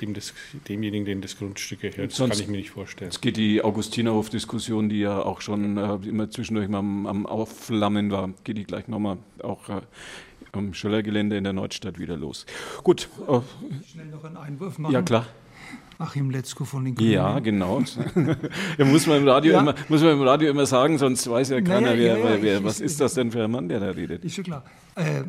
[0.01, 0.33] dem des,
[0.67, 2.11] demjenigen, den das Grundstück gehört.
[2.11, 3.09] Das kann ich mir nicht vorstellen.
[3.09, 8.11] Es geht die Augustinerhof-Diskussion, die ja auch schon äh, immer zwischendurch mal am, am Aufflammen
[8.11, 9.81] war, geht die gleich nochmal auch äh,
[10.51, 12.45] am Schöllergelände in der Nordstadt wieder los.
[12.83, 13.09] Gut.
[13.27, 13.39] Äh,
[13.85, 14.93] Schnell noch einen Einwurf machen.
[14.93, 15.25] Ja, klar.
[15.99, 17.11] Achim Letzko von den Grünen.
[17.11, 17.81] Ja, genau.
[18.77, 19.61] ja, muss, man im Radio ja.
[19.61, 22.63] immer, muss man im Radio immer sagen, sonst weiß ja keiner, naja, wer, ja, wer,
[22.63, 24.23] was ist das denn für ein Mann, der da redet.
[24.23, 24.63] Ist schon klar.
[24.95, 25.23] Äh,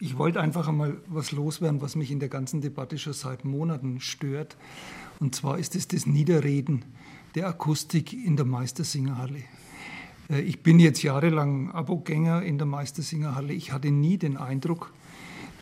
[0.00, 4.00] ich wollte einfach einmal was loswerden, was mich in der ganzen Debatte schon seit Monaten
[4.00, 4.56] stört.
[5.18, 6.84] Und zwar ist es das Niederreden
[7.34, 9.42] der Akustik in der Meistersingerhalle.
[10.28, 13.54] Äh, ich bin jetzt jahrelang Abogänger in der Meistersingerhalle.
[13.54, 14.92] Ich hatte nie den Eindruck,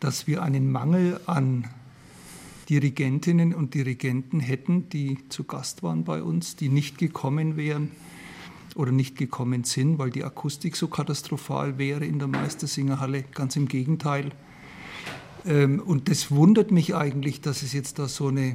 [0.00, 1.66] dass wir einen Mangel an
[2.70, 7.90] Dirigentinnen und Dirigenten hätten, die zu Gast waren bei uns, die nicht gekommen wären
[8.76, 13.24] oder nicht gekommen sind, weil die Akustik so katastrophal wäre in der Meistersingerhalle.
[13.34, 14.30] Ganz im Gegenteil.
[15.44, 18.54] Ähm, und das wundert mich eigentlich, dass es jetzt da so eine,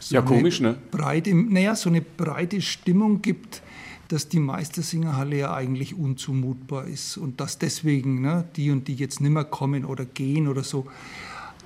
[0.00, 0.76] so ja, komisch, ne?
[0.90, 3.62] breite, naja, so eine breite Stimmung gibt,
[4.08, 9.22] dass die Meistersingerhalle ja eigentlich unzumutbar ist und dass deswegen ne, die und die jetzt
[9.22, 10.86] nicht mehr kommen oder gehen oder so.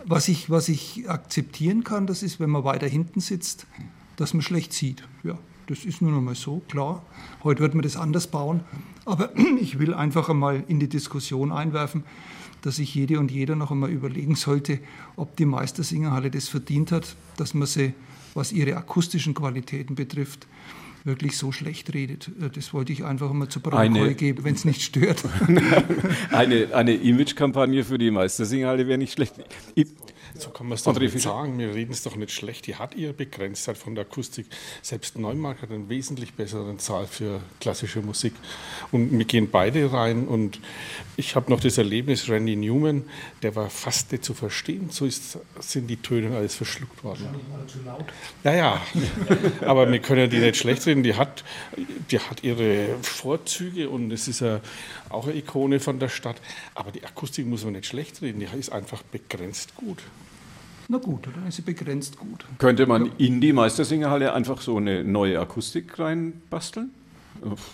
[0.06, 3.66] Was ich, was ich akzeptieren kann, das ist, wenn man weiter hinten sitzt,
[4.16, 5.02] dass man schlecht sieht.
[5.22, 7.04] Ja, Das ist nur noch mal so, klar.
[7.44, 8.60] Heute wird man das anders bauen.
[9.04, 9.30] Aber
[9.60, 12.04] ich will einfach einmal in die Diskussion einwerfen,
[12.62, 14.80] dass sich jede und jeder noch einmal überlegen sollte,
[15.16, 17.94] ob die Meistersingerhalle das verdient hat, dass man sie,
[18.34, 20.46] was ihre akustischen Qualitäten betrifft,
[21.04, 22.30] wirklich so schlecht redet.
[22.40, 25.24] Äh, das wollte ich einfach mal zu Protokoll geben, wenn es nicht stört.
[26.30, 29.34] eine eine Image-Kampagne für die Meistersingerhalle wäre nicht schlecht.
[29.74, 29.88] Ich,
[30.38, 31.58] so kann man es doch nicht sagen.
[31.58, 32.66] Wir reden es doch nicht schlecht.
[32.66, 34.46] Die hat ihre Begrenztheit von der Akustik.
[34.82, 38.34] Selbst Neumark hat einen wesentlich besseren Zahl für klassische Musik.
[38.92, 40.28] Und wir gehen beide rein.
[40.28, 40.60] Und
[41.16, 43.04] ich habe noch das Erlebnis, Randy Newman,
[43.42, 44.90] der war fast nicht zu verstehen.
[44.90, 47.28] So ist, sind die Töne alles verschluckt worden.
[48.44, 48.82] Ja, ja.
[49.62, 50.97] Aber wir können die nicht schlecht reden.
[51.02, 51.44] Die hat,
[52.10, 54.60] die hat ihre Vorzüge und es ist ja
[55.08, 56.36] auch eine Ikone von der Stadt.
[56.74, 58.40] Aber die Akustik muss man nicht schlecht reden.
[58.40, 59.98] Die ist einfach begrenzt gut.
[60.88, 62.46] Na gut, dann ist sie begrenzt gut.
[62.58, 66.90] Könnte man in die Meistersingerhalle einfach so eine neue Akustik reinbasteln?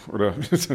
[0.09, 0.71] Oder ist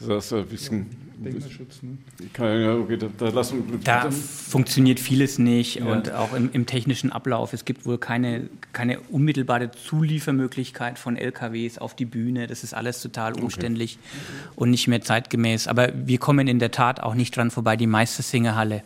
[0.00, 0.86] das ein bisschen.
[1.20, 1.98] Denkmalschutz, ne?
[2.38, 5.84] Ja, okay, da, da, lassen, da funktioniert vieles nicht ja.
[5.84, 7.52] und auch im, im, technischen Ablauf.
[7.52, 12.46] Es gibt wohl keine, keine unmittelbare Zuliefermöglichkeit von LKWs auf die Bühne.
[12.46, 14.52] Das ist alles total umständlich okay.
[14.56, 15.68] und nicht mehr zeitgemäß.
[15.68, 18.82] Aber wir kommen in der Tat auch nicht dran vorbei, die Meistersingerhalle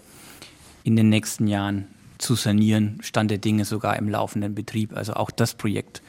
[0.82, 1.86] in den nächsten Jahren
[2.18, 4.96] zu sanieren, Stand der Dinge sogar im laufenden Betrieb.
[4.96, 6.02] Also auch das Projekt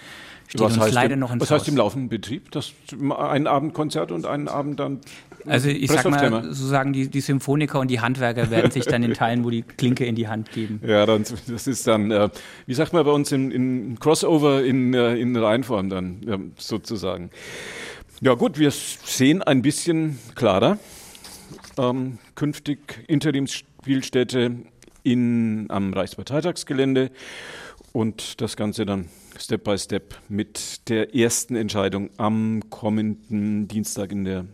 [0.48, 1.60] steht was uns leider im, noch ins Was Haus.
[1.62, 2.52] heißt im laufenden Betrieb?
[2.52, 2.74] Das,
[3.18, 5.02] ein Abendkonzert und einen Abend dann
[5.48, 9.14] also ich sag mal, sozusagen die, die Symphoniker und die Handwerker werden sich dann in
[9.14, 10.82] Teilen, wo die Klinke in die Hand geben.
[10.86, 12.30] Ja, dann, das ist dann, äh,
[12.66, 17.30] wie sagt man bei uns, in, in Crossover in, äh, in Reihenform dann ja, sozusagen.
[18.22, 20.80] Ja gut, wir sehen ein bisschen klarer.
[21.78, 24.52] Ähm, künftig Interimsspielstätte
[25.04, 27.12] in, am Reichsparteitagsgelände
[27.96, 29.08] und das Ganze dann
[29.40, 34.46] Step by Step mit der ersten Entscheidung am kommenden Dienstag in der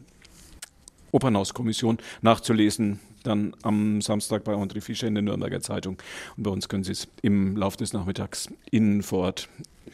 [1.12, 3.00] Opernhauskommission nachzulesen.
[3.24, 5.98] Dann am Samstag bei André Fischer in der Nürnberger Zeitung.
[6.38, 9.50] Und bei uns können Sie es im Laufe des Nachmittags innen vor Ort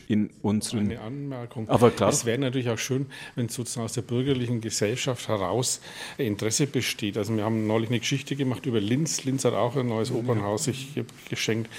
[0.07, 0.79] in unseren.
[0.79, 1.67] Eine Anmerkung.
[1.69, 2.09] Aber klar.
[2.09, 5.81] Es wäre natürlich auch schön, wenn sozusagen aus der bürgerlichen Gesellschaft heraus
[6.17, 7.17] Interesse besteht.
[7.17, 9.25] Also wir haben neulich eine Geschichte gemacht über Linz.
[9.25, 10.93] Linz hat auch ein neues Opernhaus sich
[11.29, 11.69] geschenkt.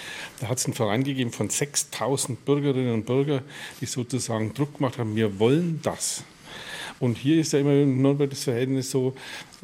[0.41, 3.43] Da hat es einen Verein gegeben von 6000 Bürgerinnen und Bürgern,
[3.81, 6.25] die sozusagen Druck gemacht haben, wir wollen das.
[7.01, 9.15] Und hier ist ja immer in Nürnberg das Verhältnis so,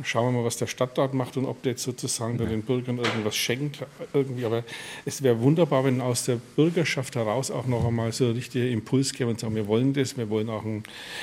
[0.02, 2.46] schauen wir mal, was der Stadtrat macht und ob der jetzt sozusagen ja.
[2.46, 3.78] den Bürgern irgendwas schenkt.
[4.12, 4.44] Irgendwie.
[4.44, 4.64] Aber
[5.04, 9.12] es wäre wunderbar, wenn aus der Bürgerschaft heraus auch noch einmal so ein richtiger Impuls
[9.12, 10.82] käme und sagen, wir wollen das, wir wollen auch einen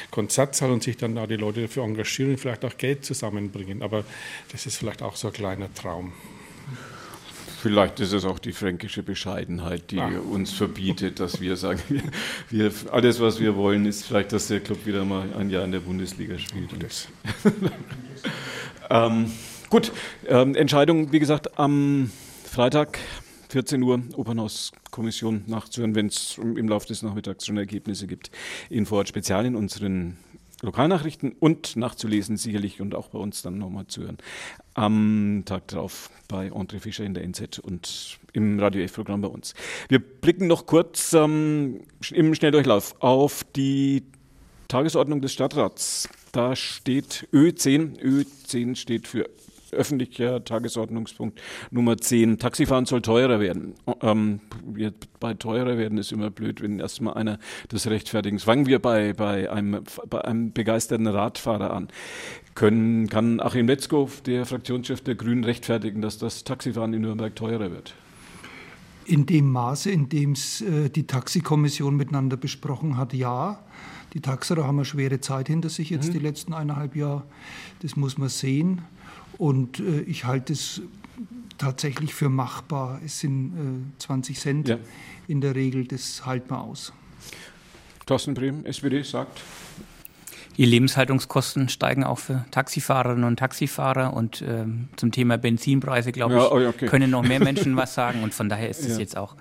[0.10, 3.82] Konzertsaal und sich dann da die Leute dafür engagieren und vielleicht auch Geld zusammenbringen.
[3.82, 4.06] Aber
[4.52, 6.14] das ist vielleicht auch so ein kleiner Traum.
[7.62, 10.10] Vielleicht ist es auch die fränkische Bescheidenheit, die ah.
[10.32, 11.80] uns verbietet, dass wir sagen,
[12.50, 15.72] wir, alles, was wir wollen, ist vielleicht, dass der Club wieder mal ein Jahr in
[15.72, 16.72] der Bundesliga spielt.
[18.92, 19.32] ähm,
[19.70, 19.92] gut,
[20.28, 22.12] ähm, Entscheidung, wie gesagt, am
[22.44, 23.00] Freitag
[23.50, 28.32] 14 Uhr Opernhauskommission nachzuhören, wenn es im Laufe des Nachmittags schon Ergebnisse gibt.
[28.70, 30.18] Info Spezial in unseren
[30.62, 34.18] Lokalnachrichten und nachzulesen sicherlich und auch bei uns dann nochmal zu hören.
[34.74, 39.54] Am Tag darauf bei André Fischer in der NZ und im Radio F-Programm bei uns.
[39.90, 41.82] Wir blicken noch kurz ähm,
[42.12, 44.04] im Schnelldurchlauf auf die
[44.68, 46.08] Tagesordnung des Stadtrats.
[46.32, 48.00] Da steht Ö10.
[48.00, 49.30] Ö10 steht für
[49.72, 52.40] öffentlicher Tagesordnungspunkt Nummer 10.
[52.40, 53.74] Taxifahren soll teurer werden.
[54.02, 54.42] Ähm,
[55.20, 58.42] bei teurer werden ist immer blöd, wenn erstmal einer das rechtfertigt.
[58.42, 61.88] Fangen wir bei, bei, einem, bei einem begeisterten Radfahrer an.
[62.54, 67.72] Können, kann Achim Letzkow, der Fraktionschef der Grünen, rechtfertigen, dass das Taxifahren in Nürnberg teurer
[67.72, 67.96] wird?
[69.06, 73.64] In dem Maße, in dem es äh, die Taxikommission miteinander besprochen hat, ja.
[74.14, 76.14] Die Taxerer haben eine schwere Zeit hinter sich jetzt mhm.
[76.14, 77.24] die letzten eineinhalb Jahre.
[77.82, 78.82] Das muss man sehen.
[79.38, 80.82] Und äh, ich halte es
[81.58, 83.00] tatsächlich für machbar.
[83.06, 84.78] Es sind äh, 20 Cent ja.
[85.28, 86.92] in der Regel, das halten wir aus.
[88.06, 89.42] Thorsten Brehm, SPD, sagt.
[90.58, 96.42] Die Lebenshaltungskosten steigen auch für Taxifahrerinnen und Taxifahrer und ähm, zum Thema Benzinpreise, glaube ich,
[96.42, 96.88] ja, oh, okay.
[96.88, 99.00] können noch mehr Menschen was sagen und von daher ist es ja.
[99.00, 99.38] jetzt auch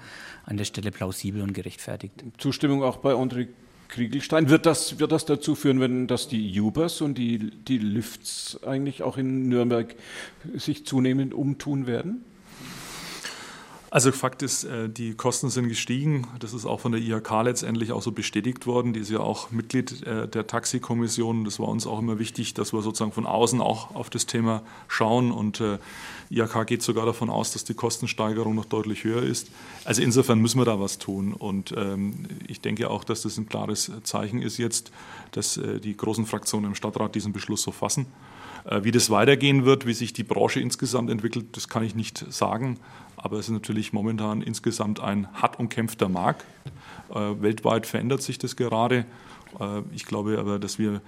[0.46, 2.24] an der Stelle plausibel und gerechtfertigt.
[2.38, 3.48] Zustimmung auch bei André
[3.90, 4.48] Kriegelstein.
[4.48, 9.02] Wird das, wird das dazu führen, wenn dass die Ubers und die, die Lifts eigentlich
[9.02, 9.94] auch in Nürnberg
[10.54, 12.24] sich zunehmend umtun werden?
[13.92, 16.28] Also Fakt ist, äh, die Kosten sind gestiegen.
[16.38, 18.92] Das ist auch von der IHK letztendlich auch so bestätigt worden.
[18.92, 21.44] Die ist ja auch Mitglied äh, der Taxikommission.
[21.44, 24.62] Das war uns auch immer wichtig, dass wir sozusagen von außen auch auf das Thema
[24.86, 25.32] schauen.
[25.32, 25.78] Und äh,
[26.30, 29.50] IHK geht sogar davon aus, dass die Kostensteigerung noch deutlich höher ist.
[29.84, 31.32] Also insofern müssen wir da was tun.
[31.32, 34.92] Und ähm, ich denke auch, dass das ein klares Zeichen ist jetzt,
[35.32, 38.06] dass die großen Fraktionen im Stadtrat diesen Beschluss so fassen.
[38.82, 42.78] Wie das weitergehen wird, wie sich die Branche insgesamt entwickelt, das kann ich nicht sagen.
[43.22, 46.44] Aber es ist natürlich momentan insgesamt ein hart umkämpfter Markt.
[47.10, 49.04] Äh, weltweit verändert sich das gerade.
[49.58, 51.00] Äh, ich glaube aber, dass wir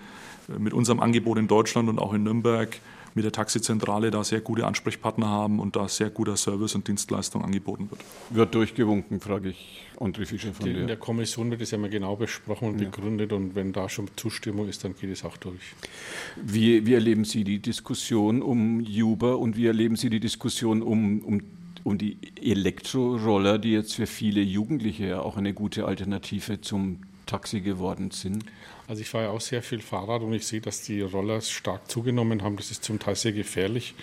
[0.59, 2.81] mit unserem Angebot in Deutschland und auch in Nürnberg
[3.15, 7.45] mit der Taxizentrale da sehr gute Ansprechpartner haben und da sehr guter Service und Dienstleistung
[7.45, 8.01] angeboten wird.
[8.31, 12.17] Wird durchgewunken, frage ich André Fischer von In der Kommission wird es ja mal genau
[12.17, 12.89] besprochen und ja.
[12.89, 15.61] begründet und wenn da schon Zustimmung ist, dann geht es auch durch.
[16.43, 21.21] Wie, wie erleben Sie die Diskussion um Uber und wie erleben Sie die Diskussion um,
[21.21, 21.41] um
[21.85, 28.11] um die Elektroroller, die jetzt für viele Jugendliche auch eine gute Alternative zum Taxi geworden
[28.11, 28.45] sind?
[28.89, 31.91] Also ich fahre ja auch sehr viel Fahrrad und ich sehe, dass die Roller stark
[31.91, 32.57] zugenommen haben.
[32.57, 33.95] Das ist zum Teil sehr gefährlich.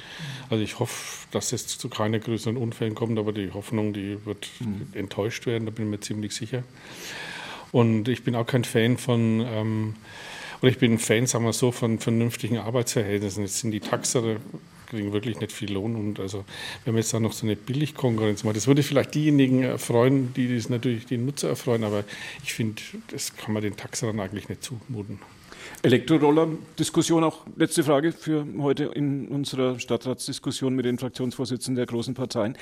[0.49, 4.49] Also ich hoffe, dass es zu keinen größeren Unfällen kommt, aber die Hoffnung, die wird
[4.59, 4.87] mhm.
[4.93, 6.63] enttäuscht werden, da bin ich mir ziemlich sicher.
[7.71, 9.95] Und ich bin auch kein Fan von, ähm,
[10.61, 13.43] oder ich bin ein Fan, sagen wir so, von vernünftigen Arbeitsverhältnissen.
[13.43, 14.37] Jetzt sind die Taxer
[14.89, 15.95] kriegen wirklich nicht viel Lohn.
[15.95, 16.43] Und also,
[16.83, 20.53] wenn man jetzt da noch so eine Billigkonkurrenz macht, das würde vielleicht diejenigen erfreuen, die
[20.53, 22.03] das natürlich die Nutzer erfreuen, aber
[22.43, 22.81] ich finde,
[23.11, 25.19] das kann man den Taxern eigentlich nicht zumuten.
[25.81, 32.57] Elektroroller-Diskussion auch letzte Frage für heute in unserer Stadtratsdiskussion mit den Fraktionsvorsitzenden der großen Parteien.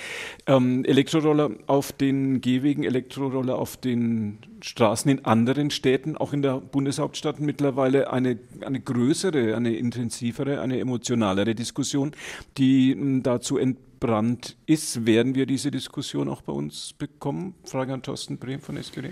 [0.46, 6.58] Ähm, Elektroroller auf den Gehwegen, Elektroroller auf den Straßen in anderen Städten, auch in der
[6.60, 12.12] Bundeshauptstadt mittlerweile eine, eine größere, eine intensivere, eine emotionalere Diskussion,
[12.58, 15.08] die hm, dazu entbrannt ist.
[15.08, 17.56] Werden wir diese Diskussion auch bei uns bekommen?
[17.64, 19.10] Frage an Thorsten Brehm von SPD.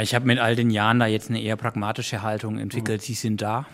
[0.00, 3.02] Ich habe mit all den Jahren da jetzt eine eher pragmatische Haltung entwickelt.
[3.02, 3.04] Mhm.
[3.04, 3.66] Sie sind da.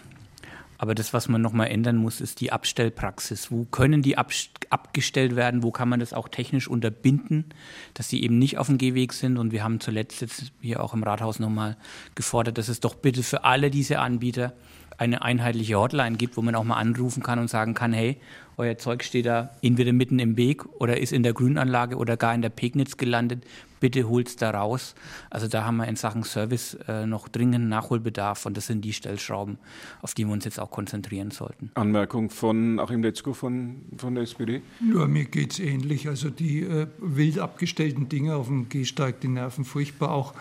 [0.80, 3.50] Aber das, was man nochmal ändern muss, ist die Abstellpraxis.
[3.50, 4.30] Wo können die ab,
[4.70, 5.64] abgestellt werden?
[5.64, 7.46] Wo kann man das auch technisch unterbinden,
[7.94, 9.38] dass sie eben nicht auf dem Gehweg sind?
[9.38, 11.76] Und wir haben zuletzt jetzt hier auch im Rathaus nochmal
[12.14, 14.52] gefordert, dass es doch bitte für alle diese Anbieter
[14.98, 18.20] eine einheitliche Hotline gibt, wo man auch mal anrufen kann und sagen kann, hey,
[18.58, 22.34] euer Zeug steht da entweder mitten im Weg oder ist in der Grünanlage oder gar
[22.34, 23.44] in der Pegnitz gelandet.
[23.80, 24.96] Bitte holt's da raus.
[25.30, 28.92] Also da haben wir in Sachen Service äh, noch dringend Nachholbedarf und das sind die
[28.92, 29.58] Stellschrauben,
[30.02, 31.70] auf die wir uns jetzt auch konzentrieren sollten.
[31.74, 34.62] Anmerkung von Achim Letzko von, von der SPD?
[34.92, 36.08] Ja, mir geht es ähnlich.
[36.08, 40.34] Also die äh, wild abgestellten Dinge auf dem Gehsteig, die nerven furchtbar auch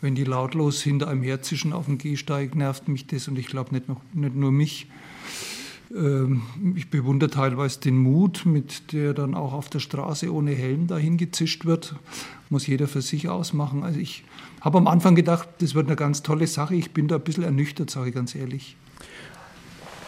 [0.00, 3.72] wenn die lautlos hinter einem herzischen auf dem Gehsteig, nervt mich das und ich glaube
[3.72, 4.88] nicht, nicht nur mich.
[5.94, 6.42] Ähm,
[6.76, 11.16] ich bewundere teilweise den Mut, mit der dann auch auf der Straße ohne Helm dahin
[11.16, 11.96] gezischt wird.
[12.50, 13.82] Muss jeder für sich ausmachen.
[13.82, 14.24] Also ich
[14.60, 16.74] habe am Anfang gedacht, das wird eine ganz tolle Sache.
[16.74, 18.76] Ich bin da ein bisschen ernüchtert, sage ich ganz ehrlich.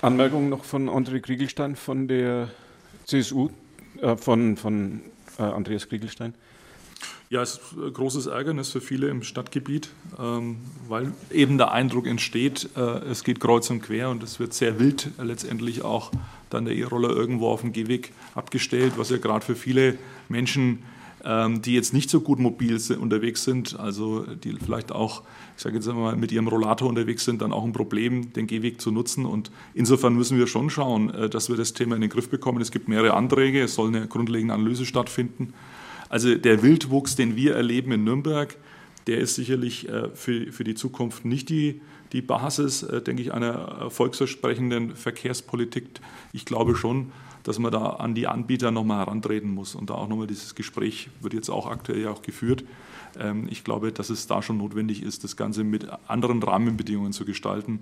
[0.02, 2.50] Anmerkung noch von André Kriegelstein von der
[3.06, 3.48] CSU,
[4.00, 5.00] äh, von, von
[5.38, 6.34] äh, Andreas Kriegelstein.
[7.30, 10.58] Ja, es ist ein großes Ärgernis für viele im Stadtgebiet, ähm,
[10.88, 14.78] weil eben der Eindruck entsteht, äh, es geht kreuz und quer und es wird sehr
[14.78, 16.12] wild letztendlich auch
[16.50, 19.96] dann der E-Roller irgendwo auf dem Gehweg abgestellt, was ja gerade für viele
[20.28, 20.82] Menschen,
[21.24, 25.22] ähm, die jetzt nicht so gut mobil unterwegs sind, also die vielleicht auch,
[25.56, 28.82] ich sage jetzt einmal, mit ihrem Rollator unterwegs sind, dann auch ein Problem, den Gehweg
[28.82, 29.24] zu nutzen.
[29.24, 32.60] Und insofern müssen wir schon schauen, äh, dass wir das Thema in den Griff bekommen.
[32.60, 35.54] Es gibt mehrere Anträge, es soll eine grundlegende Analyse stattfinden.
[36.08, 38.56] Also der Wildwuchs, den wir erleben in Nürnberg,
[39.06, 41.80] der ist sicherlich äh, für, die Zukunft nicht die,
[42.12, 45.86] die Basis, äh, denke ich, einer erfolgsversprechenden Verkehrspolitik.
[46.32, 49.74] Ich glaube schon, dass man da an die Anbieter nochmal herantreten muss.
[49.74, 52.64] Und da auch nochmal dieses Gespräch wird jetzt auch aktuell ja auch geführt.
[53.18, 57.24] Ähm, ich glaube, dass es da schon notwendig ist, das Ganze mit anderen Rahmenbedingungen zu
[57.24, 57.80] gestalten.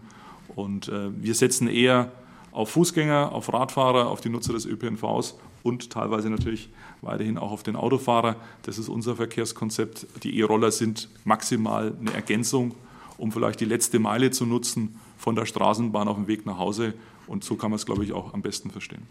[0.55, 2.11] Und äh, wir setzen eher
[2.53, 6.69] auf Fußgänger, auf Radfahrer, auf die Nutzer des ÖPNVs und teilweise natürlich
[7.01, 8.37] weiterhin auch auf den Autofahrer.
[8.63, 10.07] Das ist unser Verkehrskonzept.
[10.23, 12.75] Die E-Roller sind maximal eine Ergänzung,
[13.19, 16.95] um vielleicht die letzte Meile zu nutzen von der Straßenbahn auf dem Weg nach Hause.
[17.27, 19.03] Und so kann man es, glaube ich, auch am besten verstehen.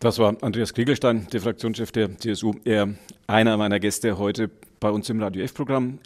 [0.00, 2.52] Das war Andreas Kriegelstein, der Fraktionschef der CSU.
[2.64, 2.94] Er,
[3.26, 5.98] einer meiner Gäste heute bei uns im Radio F-Programm.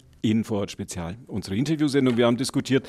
[0.49, 2.15] Ort Spezial, unsere Interviewsendung.
[2.15, 2.87] Wir haben diskutiert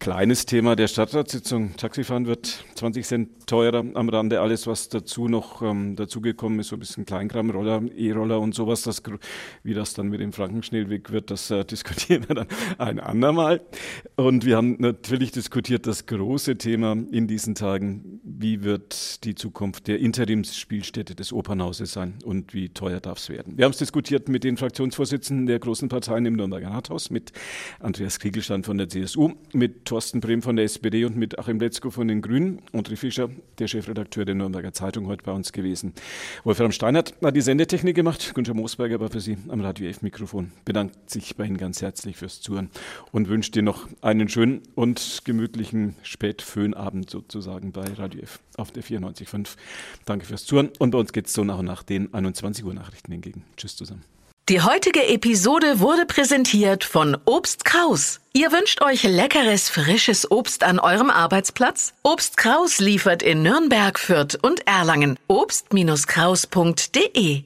[0.00, 1.76] Kleines Thema der Stadtratssitzung.
[1.76, 4.42] Taxifahren wird 20 Cent teurer am Rande.
[4.42, 8.82] Alles, was dazu noch ähm, dazugekommen ist, so ein bisschen Kleinkram, Roller, E-Roller und sowas,
[8.82, 9.02] das,
[9.62, 13.62] wie das dann mit dem Frankenschnellweg wird, das äh, diskutieren wir dann ein andermal.
[14.16, 19.88] Und wir haben natürlich diskutiert das große Thema in diesen Tagen, wie wird die Zukunft
[19.88, 23.56] der Interimsspielstätte des Opernhauses sein und wie teuer darf es werden.
[23.56, 27.32] Wir haben es diskutiert mit den Fraktionsvorsitzenden der großen Parteien im Nürnberger Rathaus, mit
[27.80, 31.90] Andreas Kriegelstand von der CSU, mit Thorsten Brehm von der SPD und mit Achim Letzko
[31.90, 32.62] von den Grünen.
[32.72, 35.92] André Fischer, der Chefredakteur der Nürnberger Zeitung, heute bei uns gewesen.
[36.44, 38.34] Wolfram Steinert hat die Sendetechnik gemacht.
[38.34, 40.52] Günther Moosberger war für Sie am Radio F-Mikrofon.
[40.64, 42.70] Bedankt sich bei Ihnen ganz herzlich fürs Zuhören
[43.12, 48.82] und wünscht dir noch einen schönen und gemütlichen Spätföhnabend sozusagen bei Radio F auf der
[48.82, 49.56] 94.5.
[50.04, 52.74] Danke fürs Zuhören und bei uns geht es so nach und nach den 21 Uhr
[52.74, 53.44] Nachrichten entgegen.
[53.56, 54.15] Tschüss zusammen.
[54.48, 58.20] Die heutige Episode wurde präsentiert von Obst Kraus.
[58.32, 61.94] Ihr wünscht euch leckeres, frisches Obst an eurem Arbeitsplatz?
[62.04, 65.18] Obst Kraus liefert in Nürnberg, Fürth und Erlangen.
[65.26, 67.42] Obst-Kraus.de